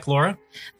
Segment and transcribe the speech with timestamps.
[0.00, 0.38] back, Laura.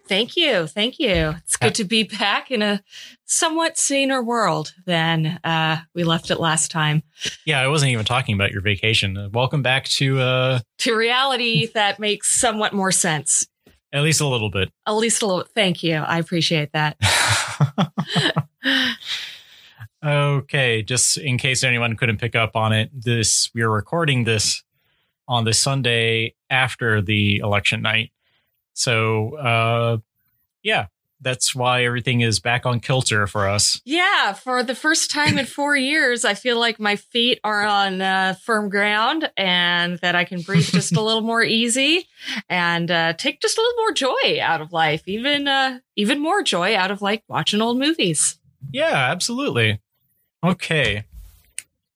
[0.09, 0.67] Thank you.
[0.67, 1.35] Thank you.
[1.45, 2.83] It's good to be back in a
[3.27, 7.03] somewhat saner world than uh, we left it last time.
[7.45, 9.17] Yeah, I wasn't even talking about your vacation.
[9.17, 13.47] Uh, welcome back to uh, To reality that makes somewhat more sense.
[13.93, 14.71] at least a little bit.
[14.87, 15.45] At least a little.
[15.55, 15.97] Thank you.
[15.97, 16.97] I appreciate that.
[20.05, 24.65] okay, just in case anyone couldn't pick up on it, this we are recording this
[25.29, 28.11] on the Sunday after the election night.
[28.81, 29.99] So, uh,
[30.63, 30.87] yeah,
[31.21, 33.83] that's why everything is back on kilter for us.
[33.85, 38.01] Yeah, for the first time in four years, I feel like my feet are on
[38.01, 42.09] uh, firm ground and that I can breathe just a little more easy
[42.49, 46.43] and uh, take just a little more joy out of life, even uh, even more
[46.43, 48.39] joy out of like watching old movies.
[48.73, 49.83] Yeah, absolutely.
[50.43, 51.05] Okay.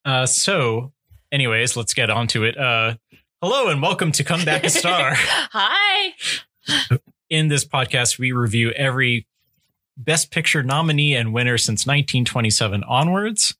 [0.05, 0.93] Uh, so,
[1.33, 2.59] anyways, let's get on to it.
[2.59, 2.97] Uh,
[3.41, 5.13] hello and welcome to Come Back a Star.
[5.17, 6.13] Hi.
[7.31, 9.27] In this podcast, we review every
[9.97, 13.55] Best Picture nominee and winner since 1927 onwards.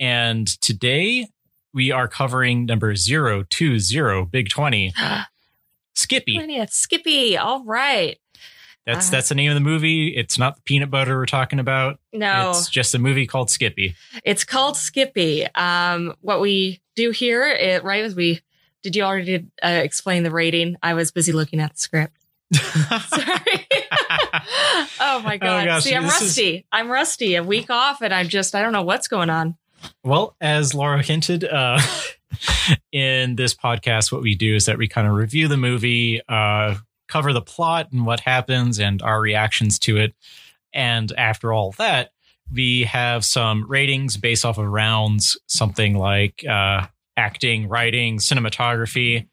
[0.00, 1.28] And today
[1.72, 4.92] we are covering number 020, Big 20,
[5.94, 6.38] Skippy.
[6.38, 6.70] 20th.
[6.70, 7.36] Skippy.
[7.36, 8.18] All right.
[8.86, 10.08] That's Uh, that's the name of the movie.
[10.08, 11.98] It's not the peanut butter we're talking about.
[12.12, 13.94] No, It's just a movie called Skippy.
[14.24, 15.46] it's called Skippy.
[15.54, 18.40] Um, what we do here, it, right, is we
[18.82, 20.76] did you already uh, explain the rating?
[20.82, 22.16] I was busy looking at the script.
[23.08, 23.66] Sorry.
[25.00, 25.66] oh my god.
[25.66, 26.66] gosh, See, I'm this is- rusty.
[26.72, 27.34] I'm rusty.
[27.36, 29.56] A week off, and I'm just I don't know what's going on.
[30.02, 31.78] Well, as Laura hinted, uh,
[32.92, 36.76] in this podcast, what we do is that we kind of review the movie, uh,
[37.08, 40.14] cover the plot and what happens and our reactions to it.
[40.72, 42.10] And after all that,
[42.52, 49.28] we have some ratings based off of rounds, something like uh, acting, writing, cinematography.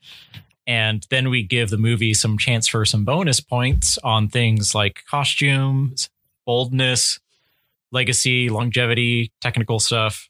[0.68, 5.04] And then we give the movie some chance for some bonus points on things like
[5.10, 6.10] costumes,
[6.46, 7.20] boldness,
[7.92, 10.30] legacy, longevity, technical stuff.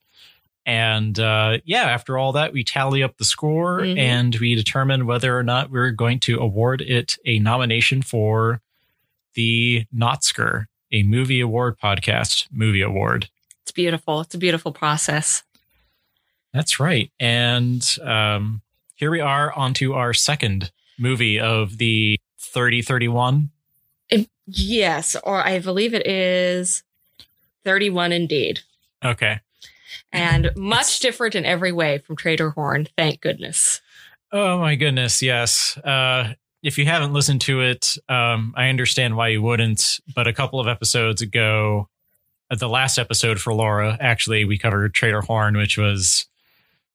[0.65, 3.97] And uh, yeah, after all that, we tally up the score Mhm.
[3.97, 8.61] and we determine whether or not we're going to award it a nomination for
[9.33, 13.29] the Notsker, a movie award podcast movie award.
[13.63, 14.21] It's beautiful.
[14.21, 15.43] It's a beautiful process.
[16.53, 17.11] That's right.
[17.19, 18.61] And um,
[19.01, 23.49] here we are onto our second movie of the 3031.
[24.45, 26.83] Yes, or I believe it is
[27.65, 28.59] 31 indeed.
[29.03, 29.39] Okay.
[30.13, 33.81] And much different in every way from Trader Horn, thank goodness.
[34.31, 35.79] Oh my goodness, yes.
[35.79, 39.99] Uh, if you haven't listened to it, um, I understand why you wouldn't.
[40.13, 41.89] But a couple of episodes ago,
[42.51, 46.27] uh, the last episode for Laura, actually, we covered Trader Horn, which was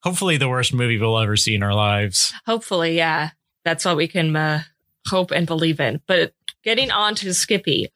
[0.07, 2.33] hopefully the worst movie we'll ever see in our lives.
[2.47, 3.31] Hopefully, yeah,
[3.65, 4.63] that's what we can uh,
[5.09, 6.01] hope and believe in.
[6.07, 7.89] But getting on to Skippy,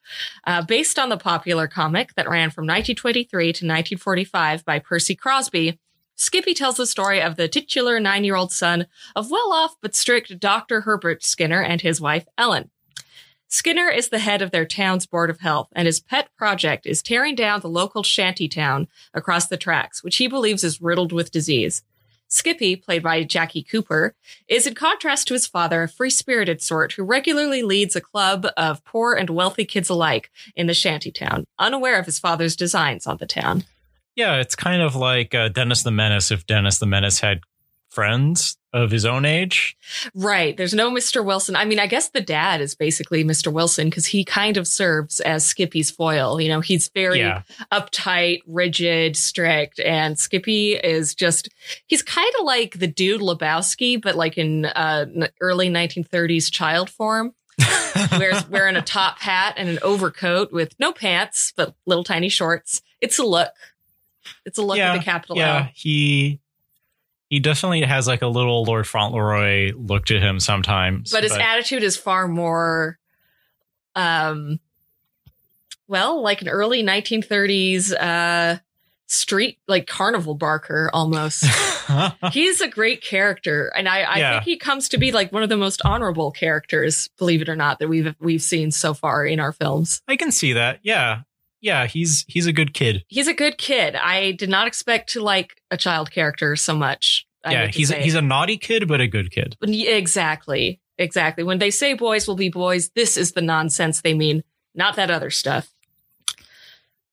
[0.45, 5.79] uh, based on the popular comic that ran from 1923 to 1945 by Percy Crosby,
[6.17, 9.95] Skippy tells the story of the titular nine year old son of well off but
[9.95, 10.81] strict Dr.
[10.81, 12.71] Herbert Skinner and his wife, Ellen.
[13.47, 17.01] Skinner is the head of their town's Board of Health, and his pet project is
[17.01, 21.31] tearing down the local shanty town across the tracks, which he believes is riddled with
[21.31, 21.83] disease.
[22.31, 24.15] Skippy, played by Jackie Cooper,
[24.47, 28.47] is in contrast to his father, a free spirited sort who regularly leads a club
[28.55, 33.17] of poor and wealthy kids alike in the shantytown, unaware of his father's designs on
[33.17, 33.65] the town.
[34.15, 37.41] Yeah, it's kind of like uh, Dennis the Menace if Dennis the Menace had
[37.89, 39.75] friends of his own age.
[40.15, 40.55] Right.
[40.55, 41.23] There's no Mr.
[41.25, 41.55] Wilson.
[41.57, 43.51] I mean, I guess the dad is basically Mr.
[43.51, 46.39] Wilson because he kind of serves as Skippy's foil.
[46.39, 47.41] You know, he's very Yeah.
[47.71, 51.49] uptight, rigid, strict, and Skippy is just,
[51.87, 55.05] he's kind of like the dude Lebowski, but like in uh,
[55.41, 57.33] early 1930s child form.
[58.17, 62.81] wears wearing a top hat and an overcoat with no pants, but little tiny shorts.
[63.01, 63.49] It's a look.
[64.45, 65.69] It's a look Yeah, the capital yeah, L.
[65.75, 66.39] he
[67.31, 71.11] he definitely has like a little Lord Fauntleroy look to him sometimes.
[71.11, 72.99] but his attitude is far more
[73.95, 74.59] um
[75.87, 78.57] well like an early 1930s uh
[79.07, 81.43] street like carnival barker almost
[82.31, 84.31] he's a great character and i i Yeah.
[84.31, 87.55] think he comes to be like one of the most honorable characters believe it or
[87.57, 90.79] not that we've we've seen so far in our films I can see that.
[90.83, 91.21] Yeah.
[91.61, 93.03] Yeah, he's he's a good kid.
[93.07, 97.27] he's a good kid i did not expect to like a child character so much
[97.43, 99.57] I yeah, he's a, he's a naughty kid but a good kid.
[99.61, 100.79] Exactly.
[100.97, 101.43] Exactly.
[101.43, 104.43] When they say boys will be boys, this is the nonsense they mean,
[104.75, 105.73] not that other stuff.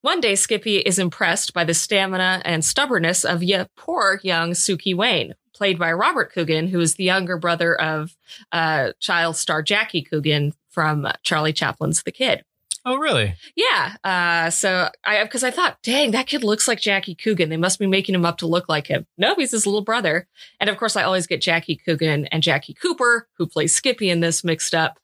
[0.02, 4.94] One day, Skippy is impressed by the stamina and stubbornness of yet poor young Suki
[4.94, 8.14] Wayne, played by Robert Coogan, who is the younger brother of
[8.52, 12.44] uh, child star Jackie Coogan from Charlie Chaplin's The Kid.
[12.88, 13.34] Oh, really?
[13.54, 13.96] Yeah.
[14.02, 17.50] Uh, so I, because I thought, dang, that kid looks like Jackie Coogan.
[17.50, 19.06] They must be making him up to look like him.
[19.18, 20.26] No, he's his little brother.
[20.58, 24.20] And of course, I always get Jackie Coogan and Jackie Cooper, who plays Skippy in
[24.20, 24.98] this, mixed up.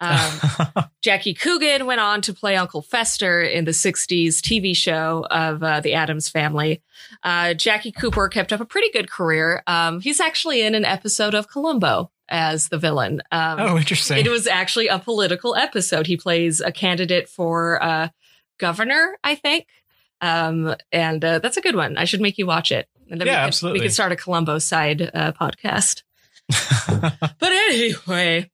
[0.00, 0.40] Um,
[1.00, 5.78] Jackie Coogan went on to play Uncle Fester in the 60s TV show of uh,
[5.78, 6.82] the Addams family.
[7.22, 9.62] Uh, Jackie Cooper kept up a pretty good career.
[9.68, 13.22] Um, he's actually in an episode of Columbo as the villain.
[13.32, 14.24] Um, oh, interesting.
[14.24, 16.06] It was actually a political episode.
[16.06, 18.08] He plays a candidate for uh,
[18.58, 19.66] governor, I think.
[20.20, 21.96] Um, and uh, that's a good one.
[21.96, 22.88] I should make you watch it.
[23.10, 23.80] And then Yeah, we could, absolutely.
[23.80, 26.02] We could start a Columbo side uh, podcast.
[27.38, 28.50] But anyway,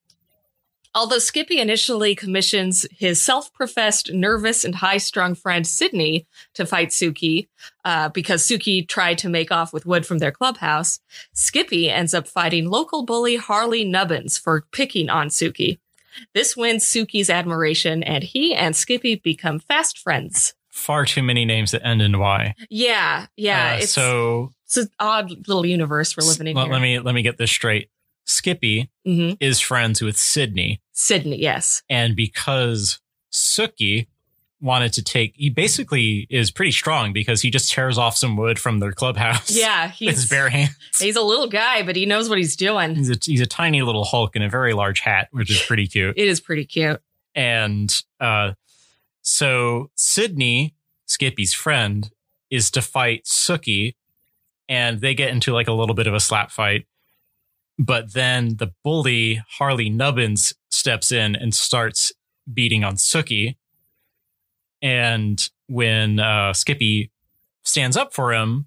[0.95, 6.91] although Skippy initially commissions his self professed nervous and high strung friend Sydney to fight
[6.91, 7.49] Suki
[7.85, 11.01] uh, because Suki tried to make off with wood from their clubhouse,
[11.33, 15.79] Skippy ends up fighting local bully Harley Nubbins for picking on Suki.
[16.33, 20.55] This wins Suki's admiration, and he and Skippy become fast friends.
[20.71, 22.55] Far too many names that end in Y.
[22.69, 23.75] Yeah, yeah.
[23.75, 26.73] Uh, it's, so it's an odd little universe we're living in let, here.
[26.73, 27.91] let me let me get this straight.
[28.27, 31.83] Skippy hmm is friends with Sydney, Sydney, yes.
[31.91, 33.01] and because
[33.33, 34.07] Sookie
[34.61, 38.59] wanted to take, he basically is pretty strong because he just tears off some wood
[38.59, 39.51] from their clubhouse.
[39.51, 40.75] Yeah, with his he's bare hands.
[40.99, 42.95] he's a little guy, but he knows what he's doing.
[42.95, 45.87] He's a, he's a tiny little Hulk in a very large hat, which is pretty
[45.87, 46.17] cute.
[46.17, 47.01] It is pretty cute.
[47.35, 48.53] And uh,
[49.23, 50.75] so Sydney,
[51.07, 52.11] Skippy's friend,
[52.51, 53.97] is to fight Sookie,
[54.69, 56.87] and they get into like a little bit of a slap fight.
[57.77, 62.13] But then the bully Harley Nubbins steps in and starts
[62.53, 63.57] beating on Sookie.
[64.83, 67.11] And when uh, Skippy
[67.63, 68.67] stands up for him,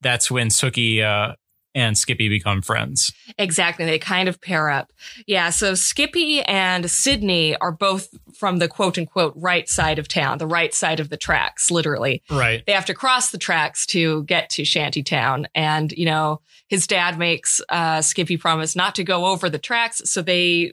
[0.00, 1.34] that's when Sookie uh,
[1.74, 3.12] and Skippy become friends.
[3.36, 3.84] Exactly.
[3.84, 4.94] They kind of pair up.
[5.26, 5.50] Yeah.
[5.50, 10.46] So Skippy and Sydney are both from the quote unquote right side of town, the
[10.46, 12.22] right side of the tracks, literally.
[12.30, 12.64] Right.
[12.64, 15.48] They have to cross the tracks to get to Shantytown.
[15.54, 20.00] And, you know, his dad makes uh, Skippy promise not to go over the tracks.
[20.06, 20.72] So they,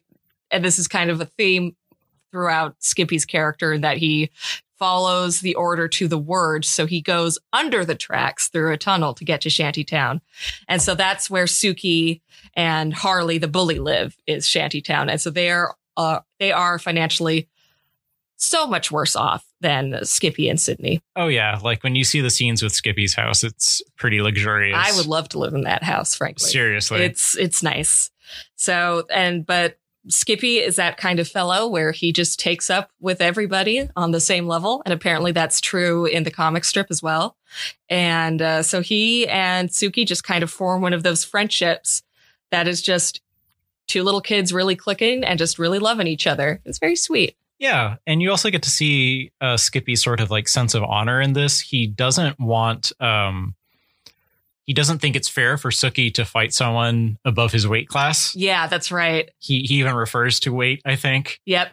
[0.53, 1.75] and this is kind of a theme
[2.31, 4.31] throughout Skippy's character that he
[4.79, 6.65] follows the order to the word.
[6.65, 10.19] So he goes under the tracks through a tunnel to get to Shantytown.
[10.67, 12.21] And so that's where Suki
[12.55, 15.09] and Harley, the bully, live is Shantytown.
[15.09, 17.47] And so they are, uh, they are financially
[18.35, 21.01] so much worse off than Skippy and Sydney.
[21.15, 24.77] Oh yeah, like when you see the scenes with Skippy's house, it's pretty luxurious.
[24.77, 26.49] I would love to live in that house, frankly.
[26.49, 27.03] seriously.
[27.03, 28.11] It's it's nice.
[28.55, 29.77] So and but
[30.09, 34.19] Skippy is that kind of fellow where he just takes up with everybody on the
[34.19, 37.37] same level, and apparently that's true in the comic strip as well.
[37.89, 42.03] And uh, so he and Suki just kind of form one of those friendships
[42.51, 43.21] that is just
[43.87, 46.61] two little kids really clicking and just really loving each other.
[46.65, 47.35] It's very sweet.
[47.59, 51.21] yeah, and you also get to see uh, Skippy's sort of like sense of honor
[51.21, 51.61] in this.
[51.61, 53.55] He doesn't want, um,
[54.65, 58.35] he doesn't think it's fair for Suki to fight someone above his weight class.
[58.35, 59.29] Yeah, that's right.
[59.39, 61.71] He he even refers to weight, I think, Yep.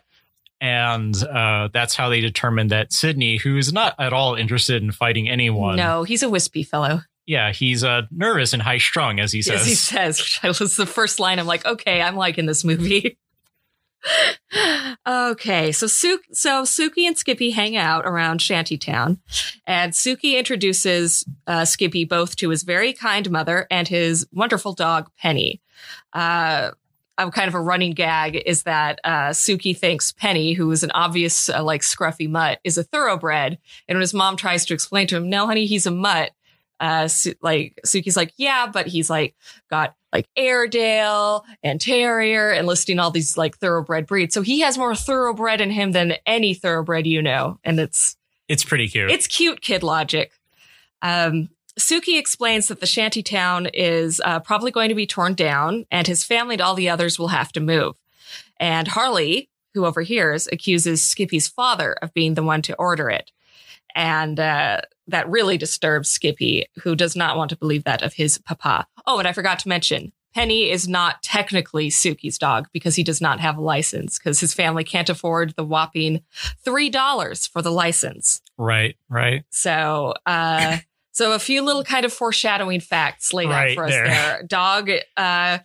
[0.61, 4.93] and uh, that's how they determined that Sydney, who is not at all interested in
[4.93, 7.03] fighting anyone, No, he's a wispy fellow.
[7.27, 9.61] yeah, he's uh, nervous and high strung, as he says.
[9.63, 11.39] As he says, that was the first line.
[11.39, 13.17] I'm like, okay, I'm liking this movie.
[15.07, 19.21] okay, so Su- so Suki and Skippy hang out around Shantytown,
[19.67, 25.11] and Suki introduces uh, Skippy both to his very kind mother and his wonderful dog
[25.19, 25.61] Penny.
[26.13, 26.71] Uh,
[27.19, 30.91] a kind of a running gag is that uh, Suki thinks Penny, who is an
[30.93, 35.07] obvious uh, like scruffy mutt, is a thoroughbred, and when his mom tries to explain
[35.09, 36.31] to him, "No, honey, he's a mutt,"
[36.81, 37.09] uh,
[37.43, 39.35] like Suki's like, "Yeah, but he's like
[39.69, 44.35] got like Airedale and Terrier and listing all these like thoroughbred breeds.
[44.35, 47.59] So he has more thoroughbred in him than any thoroughbred you know.
[47.65, 48.17] And it's,
[48.49, 49.11] it's pretty cute.
[49.11, 50.33] it's cute kid logic.
[51.03, 51.49] Um,
[51.79, 56.07] Suki explains that the shanty town is uh, probably going to be torn down and
[56.07, 57.97] his family and all the others will have to move.
[58.59, 63.31] And Harley, who overhears, accuses Skippy's father of being the one to order it.
[63.95, 68.39] And uh, that really disturbs Skippy, who does not want to believe that of his
[68.39, 68.87] papa.
[69.07, 73.21] Oh, and I forgot to mention, Penny is not technically Suki's dog because he does
[73.21, 76.23] not have a license because his family can't afford the whopping
[76.65, 78.41] $3 for the license.
[78.57, 79.45] right, right.
[79.51, 80.79] So, uh,
[81.13, 84.07] so a few little kind of foreshadowing facts laid Right out for us there.
[84.07, 84.43] there.
[84.47, 85.59] Dog, uh,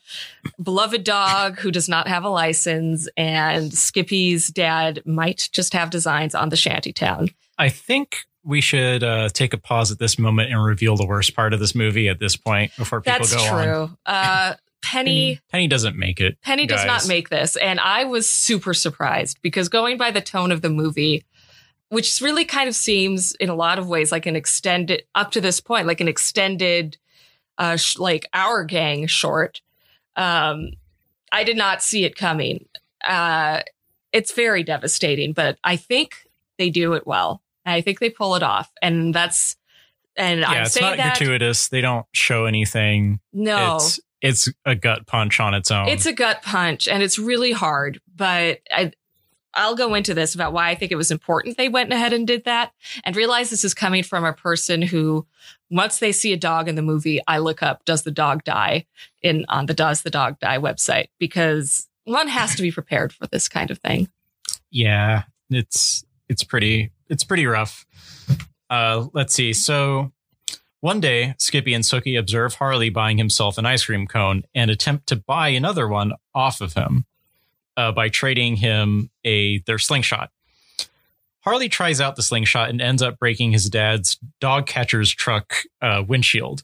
[0.61, 6.33] beloved dog who does not have a license, and Skippy's dad might just have designs
[6.33, 7.29] on the shanty town.
[7.59, 11.35] I think we should uh, take a pause at this moment and reveal the worst
[11.35, 13.63] part of this movie at this point before people That's go on.
[13.63, 13.97] true.
[14.05, 16.39] Uh, Penny Penny doesn't make it.
[16.41, 17.55] Penny does not make this.
[17.55, 21.25] And I was super surprised because going by the tone of the movie,
[21.89, 25.41] which really kind of seems in a lot of ways like an extended, up to
[25.41, 26.97] this point, like an extended,
[27.57, 29.61] uh, sh- like our gang short.
[30.15, 30.73] Um,
[31.31, 32.65] I did not see it coming.
[33.03, 33.61] Uh,
[34.13, 37.41] it's very devastating, but I think they do it well.
[37.65, 38.71] I think they pull it off.
[38.81, 39.55] And that's,
[40.15, 41.17] and Yeah, I'm it's saying Yeah, it's not that.
[41.17, 41.67] gratuitous.
[41.69, 43.19] They don't show anything.
[43.33, 45.87] no, It's it's a gut punch on its own.
[45.87, 48.91] It's a gut punch and it's really hard, but I,
[49.53, 52.25] I'll go into this about why I think it was important they went ahead and
[52.25, 52.71] did that
[53.03, 55.27] and realize this is coming from a person who,
[55.69, 58.85] once they see a dog in the movie, I look up, does the dog die
[59.21, 63.27] in on the Does the Dog Die website because one has to be prepared for
[63.27, 64.07] this kind of thing.
[64.71, 67.85] yeah, it's it's pretty it's pretty rough.
[68.69, 69.53] Uh, let's see.
[69.53, 70.11] So
[70.81, 75.07] one day, Skippy and Sookie observe Harley buying himself an ice cream cone and attempt
[75.07, 77.05] to buy another one off of him
[77.77, 80.31] uh, by trading him a their slingshot.
[81.41, 86.03] Harley tries out the slingshot and ends up breaking his dad's dog catcher's truck uh,
[86.07, 86.63] windshield.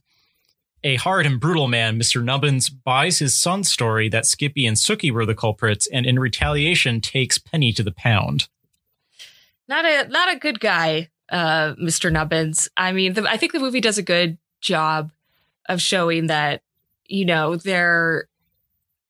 [0.83, 2.23] A hard and brutal man, Mr.
[2.23, 7.01] Nubbins, buys his son's story that Skippy and Sookie were the culprits and in retaliation
[7.01, 8.49] takes Penny to the pound.
[9.71, 12.11] Not a not a good guy, uh, Mr.
[12.11, 12.67] Nubbins.
[12.75, 15.13] I mean, the, I think the movie does a good job
[15.69, 16.61] of showing that
[17.05, 18.27] you know their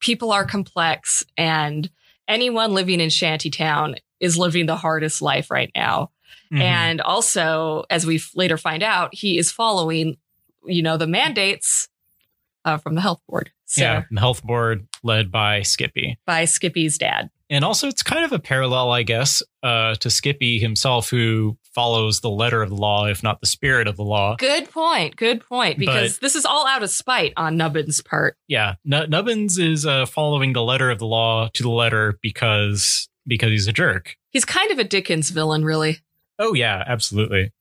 [0.02, 1.90] people are complex and
[2.28, 6.12] anyone living in shantytown is living the hardest life right now.
[6.54, 6.62] Mhm.
[6.62, 10.18] And also, as we later find out, he is following,
[10.64, 11.90] you know, the mandates
[12.66, 13.52] uh, from the health board.
[13.66, 16.20] So yeah, the health board led by Skippy.
[16.28, 17.32] by Skippy's dad.
[17.52, 22.22] And also, it's kind of a parallel, I guess, uh, to Skippy himself, who follows
[22.22, 24.38] the letter of the law, if not the spirit of the law.
[24.38, 25.18] Good point.
[25.18, 25.78] Good point.
[25.78, 28.38] Because this is all out of spite on Nubbin's part.
[28.48, 33.10] Yeah, N- Nubbins is uh, following the letter of the law to the letter because
[33.28, 34.16] because he's a jerk.
[34.30, 36.00] He's kind of a Dickens villain, really.
[36.40, 37.52] Oh yeah, absolutely.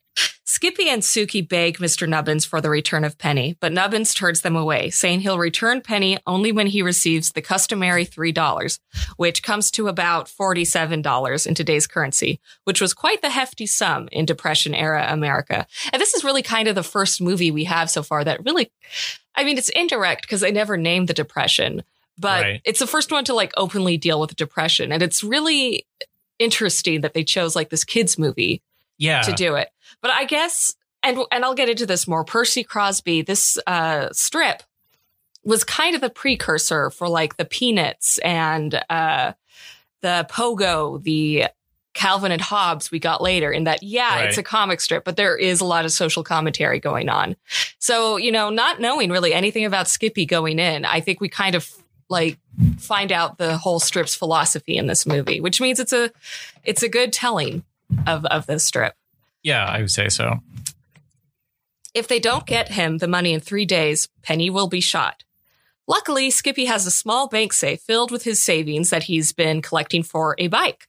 [0.50, 2.08] Skippy and Suki beg Mr.
[2.08, 6.18] Nubbins for the return of Penny, but Nubbins turns them away, saying he'll return Penny
[6.26, 8.80] only when he receives the customary $3,
[9.16, 14.26] which comes to about $47 in today's currency, which was quite the hefty sum in
[14.26, 15.68] Depression era America.
[15.92, 18.72] And this is really kind of the first movie we have so far that really,
[19.36, 21.84] I mean, it's indirect because they never named the Depression,
[22.18, 22.60] but Right.
[22.64, 24.90] it's the first one to like openly deal with depression.
[24.90, 25.86] And it's really
[26.40, 28.62] interesting that they chose like this kids movie
[28.98, 29.68] Yeah, to do it.
[30.02, 32.24] But I guess, and and I'll get into this more.
[32.24, 34.62] Percy Crosby, this uh, strip
[35.44, 39.32] was kind of the precursor for like the Peanuts and uh,
[40.02, 41.46] the Pogo, the
[41.94, 43.50] Calvin and Hobbes we got later.
[43.50, 44.28] In that, yeah, Right.
[44.28, 47.36] it's a comic strip, but there is a lot of social commentary going on.
[47.78, 51.54] So you know, not knowing really anything about Skippy going in, I think we kind
[51.54, 51.68] of
[52.08, 52.38] like
[52.78, 56.10] find out the whole strip's philosophy in this movie, which means it's a
[56.64, 57.64] it's a good telling
[58.06, 58.94] of of this strip.
[59.42, 60.40] Yeah, I would say so.
[61.94, 65.24] If they don't get him the money in three days, Penny will be shot.
[65.88, 70.04] Luckily, Skippy has a small bank safe filled with his savings that he's been collecting
[70.04, 70.86] for a bike.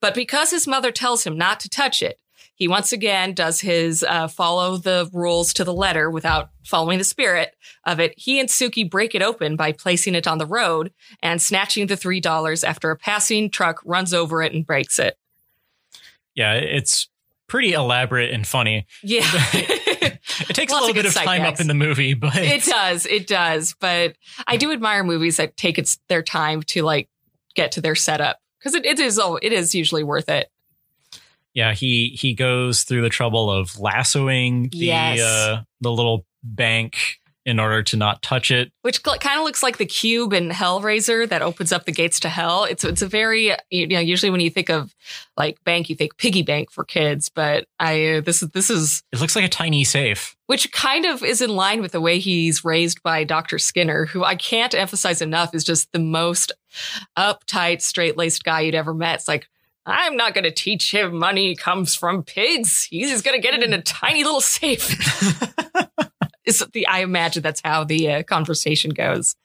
[0.00, 2.20] But because his mother tells him not to touch it,
[2.54, 7.04] he once again does his uh, follow the rules to the letter without following the
[7.04, 8.14] spirit of it.
[8.16, 11.96] He and Suki break it open by placing it on the road and snatching the
[11.96, 15.18] $3 after a passing truck runs over it and breaks it.
[16.36, 17.08] Yeah, it's
[17.46, 18.86] pretty elaborate and funny.
[19.02, 19.26] Yeah.
[20.40, 21.60] It takes a little bit of time gags.
[21.60, 24.16] up in the movie, but it does it does but
[24.48, 27.08] i do admire movies that take its their time to like
[27.54, 30.48] get to their setup because it, it is oh it is usually worth it
[31.52, 35.20] yeah, he he goes through the trouble of lassoing the Yes.
[35.20, 36.96] uh, the little bank
[37.46, 38.72] in order to not touch it.
[38.82, 42.28] which kind of looks like the cube in hellraiser that opens up the gates to
[42.28, 44.94] hell it's it's a very you know usually when you think of
[45.36, 49.02] like bank you think piggy bank for kids but i uh, this is this is
[49.12, 50.36] It looks like a tiny safe.
[50.46, 53.58] which kind of is in line with the way he's raised by Dr.
[53.58, 56.52] Skinner, who I can't emphasize enough is just the most
[57.18, 59.16] uptight, straight laced guy you'd ever met.
[59.16, 59.48] It's like,
[59.86, 62.84] I'm not going to teach him money comes from pigs.
[62.84, 64.88] He's just going to get it in a tiny little safe.
[66.44, 69.36] is the, I imagine that's how the uh, conversation goes.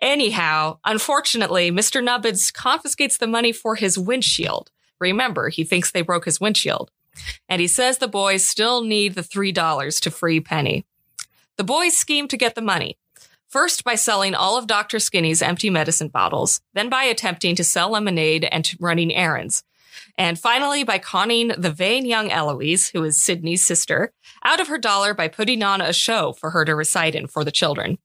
[0.00, 2.04] Anyhow, unfortunately, Mr.
[2.04, 4.70] Nubbins confiscates the money for his windshield.
[5.00, 6.90] Remember, he thinks they broke his windshield
[7.48, 10.84] and he says the boys still need the $3 to free Penny.
[11.56, 12.98] The boys scheme to get the money.
[13.48, 14.98] First, by selling all of Dr.
[14.98, 19.62] Skinny's empty medicine bottles, then by attempting to sell lemonade and running errands.
[20.18, 24.12] And finally, by conning the vain young Eloise, who is Sydney's sister,
[24.44, 27.44] out of her dollar by putting on a show for her to recite in for
[27.44, 27.98] the children.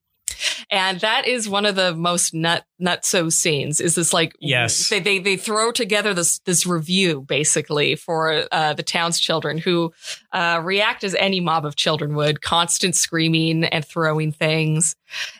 [0.69, 3.79] And that is one of the most nut nutso scenes.
[3.79, 4.89] Is this like Yes.
[4.89, 9.91] they they they throw together this this revue basically for uh, the town's children who
[10.31, 14.95] uh, react as any mob of children would, constant screaming and throwing things,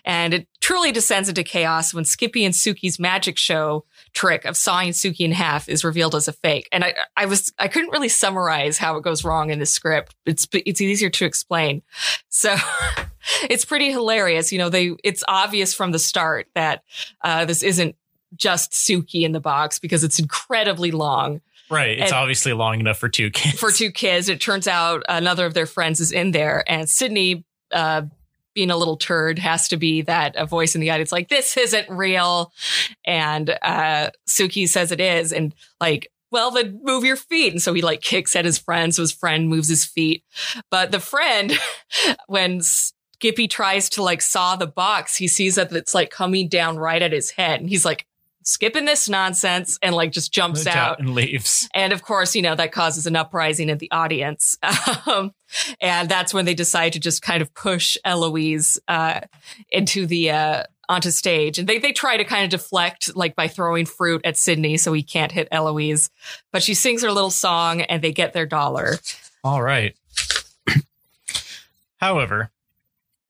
[0.05, 4.91] and it truly descends into chaos when Skippy and Suki's magic show trick of sawing
[4.91, 6.67] Suki in half is revealed as a fake.
[6.71, 10.15] And I I was I couldn't really summarize how it goes wrong in the script.
[10.25, 11.81] It's it's easier to explain.
[12.29, 12.55] So
[13.49, 14.51] it's pretty hilarious.
[14.51, 16.83] You know, they it's obvious from the start that
[17.23, 17.95] uh, this isn't
[18.35, 21.99] just Suki in the box because it's incredibly long Right.
[21.99, 23.57] It's And- obviously long enough for two kids.
[23.57, 24.27] for two kids.
[24.27, 28.01] It turns out another of their friends is in there, and Sydney, uh,
[28.53, 31.57] being a little turd, has to be that a voice in the audience like this
[31.57, 32.51] isn't real,
[33.05, 36.11] and uh, Suki says it is, and like.
[36.33, 37.51] Well, then move your feet.
[37.51, 38.95] And so he like kicks at his friend.
[38.95, 40.23] So his friend moves his feet.
[40.69, 41.51] But the friend,
[42.27, 46.77] when Skippy tries to like saw the box, he sees that it's like coming down
[46.77, 47.59] right at his head.
[47.59, 48.07] And he's like,
[48.43, 50.99] skipping this nonsense and like just jumps out.
[50.99, 51.69] and leaves.
[51.73, 54.57] And of course, you know, that causes an uprising in the audience.
[55.07, 55.31] Um,
[55.79, 59.21] and that's when they decide to just kind of push Eloise uh,
[59.69, 61.57] into the uh, onto stage.
[61.57, 64.93] And they they try to kind of deflect like by throwing fruit at Sydney so
[64.93, 66.09] he can't hit Eloise.
[66.51, 68.97] But she sings her little song and they get their dollar.
[69.43, 69.95] All right.
[71.97, 72.51] However,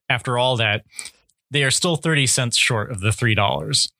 [0.09, 0.83] after all that,
[1.49, 3.91] they are still 30 cents short of the $3.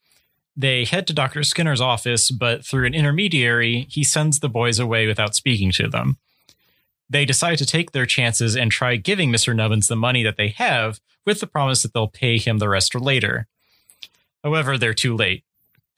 [0.56, 1.44] They head to Dr.
[1.44, 6.18] Skinner's office, but through an intermediary, he sends the boys away without speaking to them.
[7.12, 9.54] They decide to take their chances and try giving Mr.
[9.54, 12.96] Nubbins the money that they have with the promise that they'll pay him the rest
[12.96, 13.48] later.
[14.46, 15.44] However, they're too late.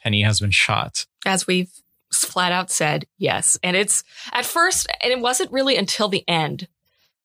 [0.01, 1.05] Penny has been shot.
[1.23, 1.71] As we've
[2.11, 3.59] flat out said, yes.
[3.61, 6.67] And it's at first, and it wasn't really until the end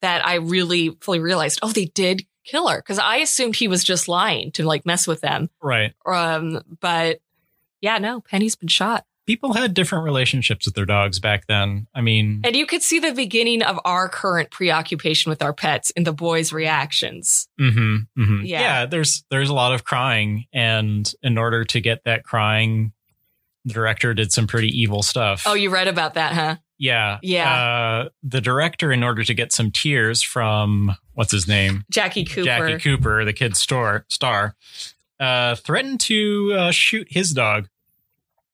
[0.02, 2.82] that I really fully realized, oh, they did kill her.
[2.82, 5.48] Cause I assumed he was just lying to like mess with them.
[5.62, 5.94] Right.
[6.04, 7.20] Um, but
[7.80, 9.06] yeah, no, Penny's been shot.
[9.28, 11.86] People had different relationships with their dogs back then.
[11.94, 15.90] I mean, And you could see the beginning of our current preoccupation with our pets
[15.90, 17.46] in the boys' reactions.
[17.60, 18.46] Mm-hmm, mm-hmm.
[18.46, 18.60] Yeah.
[18.60, 18.86] Yeah.
[18.86, 22.94] there's there's a lot of crying, and in order to get that crying,
[23.66, 25.42] the director did some pretty evil stuff.
[25.44, 26.56] Oh, you read about that, huh?
[26.78, 27.52] yeah, Yeah.
[27.52, 32.44] Uh, the director, in order to get some tears from what's his name, Jackie Cooper.
[32.46, 34.56] Jackie Cooper, the kid's star, star,
[35.20, 37.68] uh, threatened to uh, shoot his dog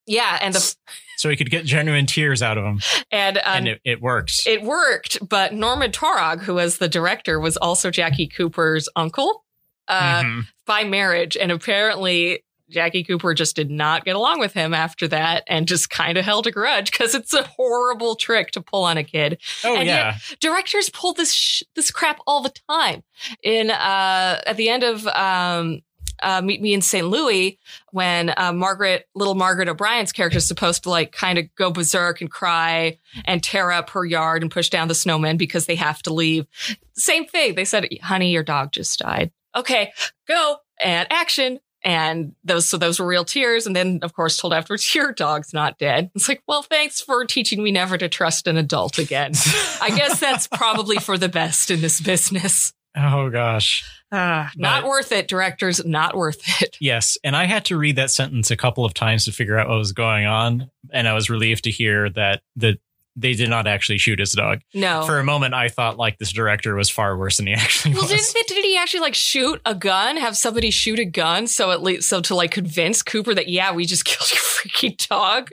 [0.07, 0.75] Yeah, and the
[1.17, 4.47] so he could get genuine tears out of him, and um, and it, it worked.
[4.47, 9.45] it worked, but Norman Taurog, who was the director, was also Jackie Cooper's uncle
[9.89, 10.43] uh, Mhm.
[10.67, 11.37] by marriage.
[11.37, 15.89] And apparently, Jackie Cooper just did not get along with him after that and just
[15.91, 19.39] kind of held a grudge because it's a horrible trick to pull on a kid.
[19.65, 23.03] Oh and yeah, Directors pull this sh- this crap all the time.
[23.43, 25.81] In uh, at the end of um,
[26.25, 27.07] uh, Meet Me in St.
[27.07, 27.59] Louis,
[27.93, 32.21] when uh, Margaret, little Margaret O'Brien's character is supposed to like kind of go berserk
[32.21, 36.03] and cry and tear up her yard and push down the snowman because they have
[36.03, 36.47] to leave.
[36.95, 37.55] Same thing.
[37.55, 39.31] They said, honey, your dog just died.
[39.55, 39.93] Okay,
[40.27, 41.61] go and action.
[41.87, 43.67] And those, so those were real tears.
[43.67, 46.11] And then, of course, told afterwards, your dog's not dead.
[46.15, 49.33] It's like, well, thanks for teaching me never to trust an adult again.
[49.83, 52.73] I guess that's probably for the best in this business.
[52.97, 53.85] Oh gosh.
[54.13, 55.85] Ah, not But- worth it, directors.
[55.85, 56.77] Not worth it.
[56.81, 59.69] Yes, and I had to read that sentence a couple of times to figure out
[59.69, 62.79] what was going on, and I was relieved to hear that that
[63.17, 64.61] they did not actually shoot his dog.
[64.73, 65.05] No.
[65.05, 68.03] For a moment, I thought like this director was far worse than he actually was.
[68.03, 68.33] well, was.
[68.33, 70.17] didn't did he actually like shoot a gun?
[70.17, 73.73] Have somebody shoot a gun so at least so to like convince Cooper that yeah,
[73.73, 75.51] we just killed your freaking dog.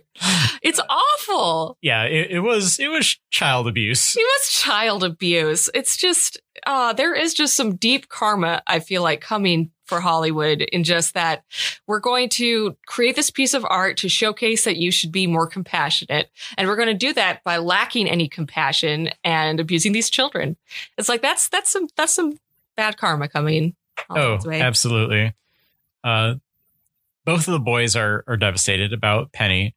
[0.61, 1.77] It's awful.
[1.81, 4.15] yeah, it, it was it was child abuse.
[4.15, 5.69] It was child abuse.
[5.73, 10.61] It's just uh there is just some deep karma I feel like coming for Hollywood
[10.61, 11.43] in just that
[11.85, 15.45] we're going to create this piece of art to showcase that you should be more
[15.45, 20.55] compassionate and we're going to do that by lacking any compassion and abusing these children.
[20.97, 22.39] It's like that's that's some that's some
[22.77, 23.75] bad karma coming.
[24.09, 25.33] Oh, absolutely.
[26.05, 26.35] Uh,
[27.25, 29.75] both of the boys are are devastated about Penny,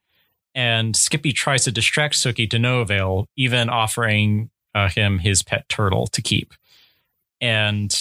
[0.54, 5.68] and Skippy tries to distract Sookie to no avail, even offering uh, him his pet
[5.68, 6.54] turtle to keep.
[7.40, 7.92] And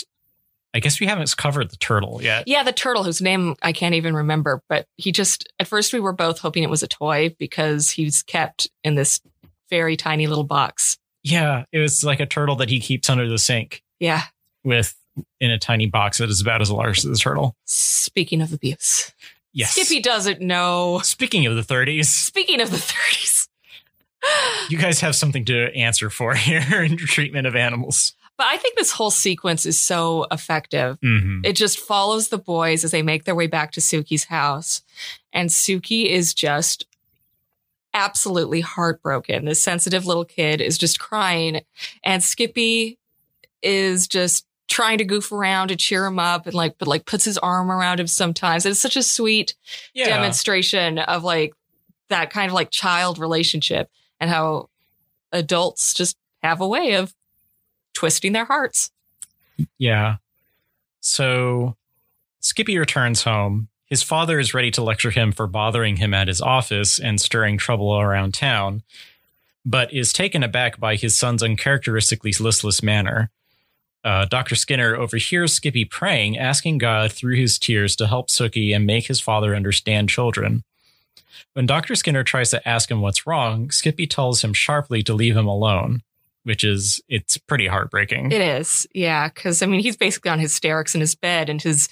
[0.73, 2.47] I guess we haven't covered the turtle yet.
[2.47, 5.99] Yeah, the turtle whose name I can't even remember, but he just at first we
[5.99, 9.19] were both hoping it was a toy because he's kept in this
[9.69, 10.97] very tiny little box.
[11.23, 14.23] Yeah, it was like a turtle that he keeps under the sink Yeah.
[14.63, 14.95] with
[15.39, 17.55] in a tiny box that is about as large as the turtle.
[17.65, 19.11] Speaking of abuse,
[19.55, 19.75] Yes.
[19.75, 20.99] Skippy doesn't know.
[21.03, 23.47] Speaking of the 30s, Speaking of the 30s,
[24.69, 28.15] you guys have something to answer for here in treatment of animals.
[28.43, 30.99] But I think this whole sequence is so effective.
[30.99, 31.45] Mm-hmm.
[31.45, 34.81] It just follows the boys as they make their way back to Suki's house.
[35.31, 36.85] And Suki is just
[37.93, 39.45] absolutely heartbroken.
[39.45, 41.61] This sensitive little kid is just crying.
[42.03, 42.99] And Skippy
[43.61, 47.23] is just trying to goof around to cheer him up and like, but like puts
[47.23, 48.65] his arm around him sometimes.
[48.65, 49.55] It's such a sweet
[49.93, 50.09] Yeah.
[50.09, 51.53] demonstration of like
[52.09, 54.67] that kind of like child relationship and how
[55.31, 57.13] adults just have a way of
[57.93, 58.91] twisting their hearts.
[59.77, 60.17] Yeah.
[60.99, 61.75] So
[62.39, 63.69] Skippy returns home.
[63.85, 67.57] His father is ready to lecture him for bothering him at his office and stirring
[67.57, 68.83] trouble around town,
[69.65, 73.29] but is taken aback by his son's uncharacteristically listless manner.
[74.03, 74.55] Uh, Dr.
[74.55, 79.21] Skinner overhears Skippy praying, asking God through his tears to help Sookie and make his
[79.21, 80.63] father understand children.
[81.53, 81.95] When Dr.
[81.95, 86.01] Skinner tries to ask him what's wrong, Skippy tells him sharply to leave him alone,
[86.43, 88.31] which is, it's pretty heartbreaking.
[88.31, 88.85] It is.
[88.93, 89.27] Yeah.
[89.29, 91.89] Cause I mean, he's basically on hysterics in his bed and his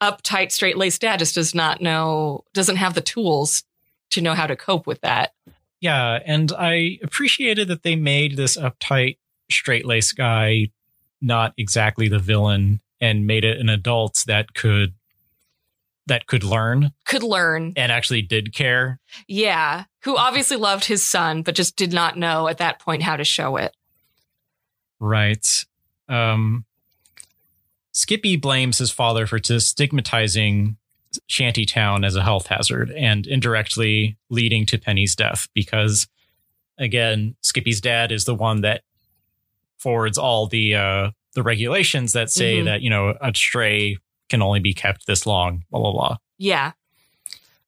[0.00, 3.64] uptight, straight laced dad just does not know, doesn't have the tools
[4.10, 5.32] to know how to cope with that.
[5.80, 9.18] Yeah, and I appreciated that they made this uptight,
[9.50, 10.70] straight laced guy
[11.20, 14.94] not exactly the villain and made it an adult that could
[16.06, 17.74] that could learn Could learn.
[17.76, 18.98] and actually did care.
[19.26, 19.84] Yeah.
[20.04, 23.24] Who obviously loved his son, but just did not know at that point how to
[23.24, 23.74] show it.
[25.00, 25.46] Right.
[26.08, 26.64] Um
[27.92, 30.76] Skippy blames his father for stigmatizing
[31.26, 36.06] Shantytown as a health hazard and indirectly leading to Penny's death because
[36.78, 38.82] again, Skippy's dad is the one that
[39.78, 42.64] forwards all the uh the regulations that say Mhm.
[42.64, 46.16] that, you know, a stray can only be kept this long, blah blah blah.
[46.36, 46.72] Yeah.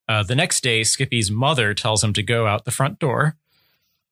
[0.08, 3.36] Uh, the next day, Skippy's mother tells him to go out the front door,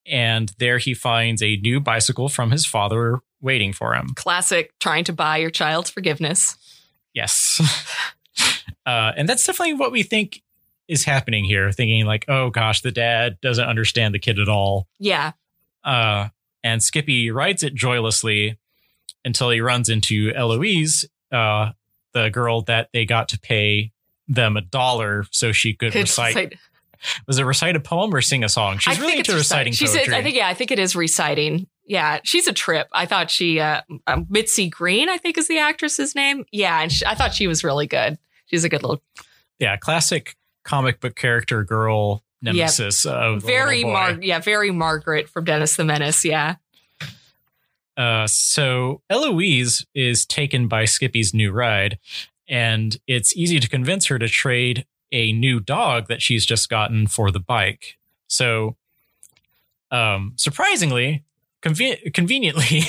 [0.09, 4.09] and there he finds a new bicycle from his father waiting for him.
[4.15, 6.57] Classic trying to buy your child's forgiveness.
[7.15, 7.61] Yes.
[8.87, 10.43] uh, and that's definitely what we think
[10.89, 14.89] is happening here, thinking like, oh gosh, the dad doesn't understand the kid at all.
[14.99, 15.33] Yeah.
[15.85, 16.29] Uh,
[16.65, 18.59] and Skippy rides it joylessly
[19.25, 21.71] until he runs into Eloise, uh,
[22.13, 23.93] the girl that they got to pay
[24.27, 26.55] them a dollar so she could Could recite.
[27.27, 28.79] Was it recite a poem or sing a song?
[28.79, 30.15] She's I really into reciting She's, poetry.
[30.15, 31.67] I think, yeah, I think it is reciting.
[31.87, 32.89] Yeah, she's a trip.
[32.93, 36.45] I thought she, uh, um, Mitzi Green, I think is the actress's name.
[36.53, 38.19] Yeah, and she, I thought she was really good.
[38.47, 39.03] She's a good little,
[39.59, 43.85] yeah, classic comic book character girl nemesis of very.
[43.85, 46.25] Mar, yeah, very Margaret from Dennis the Menace.
[46.25, 46.57] Yeah,
[47.97, 51.99] Uh, so Eloise is taken by Skippy's new ride,
[52.49, 57.07] and it's easy to convince her to trade a new dog that she's just gotten
[57.07, 57.99] for the bike.
[58.27, 58.77] So,
[59.91, 61.25] um, surprisingly,
[61.63, 62.83] conven- conveniently,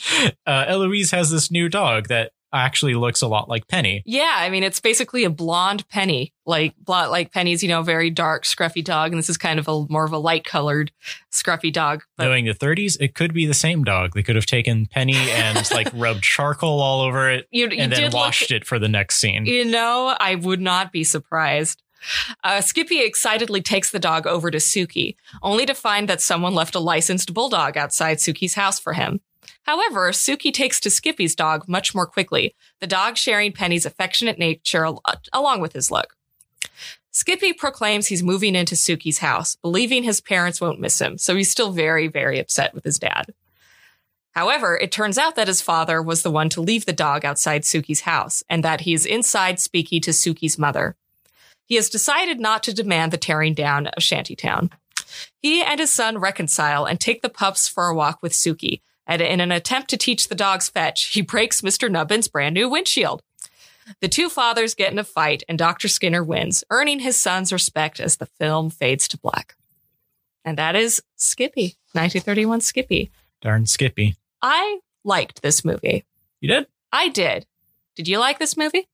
[0.46, 4.02] uh, Eloise has this new dog that actually looks a lot like Penny.
[4.06, 4.34] yeah.
[4.36, 8.44] I mean, it's basically a blonde Penny, like blonde, like Penny's, you know, very dark,
[8.44, 10.92] scruffy dog, and this is kind of a more of a light colored,
[11.32, 12.02] scruffy dog.
[12.16, 14.12] But Knowing the 30s, it could be the same dog.
[14.14, 17.92] They could have taken Penny and like rubbed charcoal all over it you, you and
[17.92, 19.46] then did look, washed it for the next scene.
[19.46, 21.82] You know, I would not be surprised.
[22.44, 26.74] Uh, Skippy excitedly takes the dog over to Suki, only to find that someone left
[26.74, 29.20] a licensed bulldog outside Suki's house for him.
[29.66, 34.88] However, Suki takes to Skippy's dog much more quickly, the dog sharing Penny's affectionate nature
[35.32, 36.16] along with his look.
[37.10, 41.50] Skippy proclaims he's moving into Suki's house, believing his parents won't miss him, so he's
[41.50, 43.34] still very, very upset with his dad.
[44.32, 47.62] However, it turns out that his father was the one to leave the dog outside
[47.62, 50.94] Suki's house, and that he is inside speaking to Suki's mother.
[51.64, 54.70] He has decided not to demand the tearing down of Shantytown.
[55.40, 59.22] He and his son reconcile and take the pups for a walk with Suki, and
[59.22, 61.90] in an attempt to teach the dogs fetch, he breaks Mr.
[61.90, 63.22] Nubbin's brand new windshield.
[64.00, 65.86] The two fathers get in a fight, and Dr.
[65.86, 69.56] Skinner wins, earning his son's respect as the film fades to black.
[70.44, 73.10] And that is Skippy, 1931 Skippy.
[73.40, 74.16] Darn Skippy.
[74.42, 76.04] I liked this movie.
[76.40, 76.66] You did?
[76.92, 77.46] I did.
[77.94, 78.88] Did you like this movie?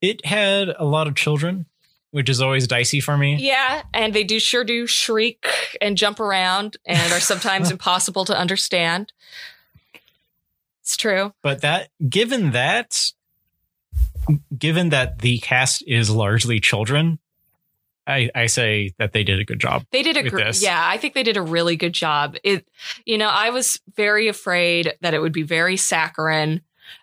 [0.00, 1.66] It had a lot of children,
[2.12, 3.36] which is always dicey for me.
[3.36, 5.46] Yeah, and they do sure do shriek
[5.80, 9.12] and jump around and are sometimes impossible to understand.
[10.82, 11.32] It's true.
[11.42, 13.12] But that, given that,
[14.56, 17.18] given that the cast is largely children,
[18.06, 19.84] I, I say that they did a good job.
[19.90, 20.62] They did a gr- this.
[20.62, 22.36] yeah, I think they did a really good job.
[22.44, 22.68] It
[23.06, 26.62] you know, I was very afraid that it would be very saccharine,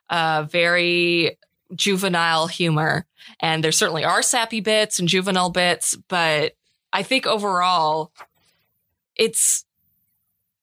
[0.09, 1.37] uh very
[1.75, 3.05] juvenile humor.
[3.39, 6.53] And there certainly are sappy bits and juvenile bits, but
[6.91, 8.11] I think overall
[9.15, 9.65] it's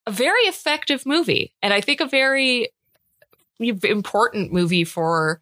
[0.07, 1.53] a very effective movie.
[1.63, 2.71] And I think a very
[3.61, 5.41] important movie for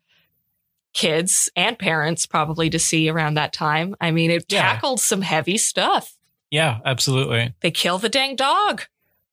[0.92, 3.96] kids and parents probably to see around that time.
[4.00, 4.62] I mean, it Yeah.
[4.62, 6.16] tackled some heavy stuff.
[6.50, 7.52] Yeah, absolutely.
[7.60, 8.82] They kill the dang dog.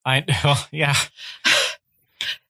[0.03, 0.95] I well, yeah.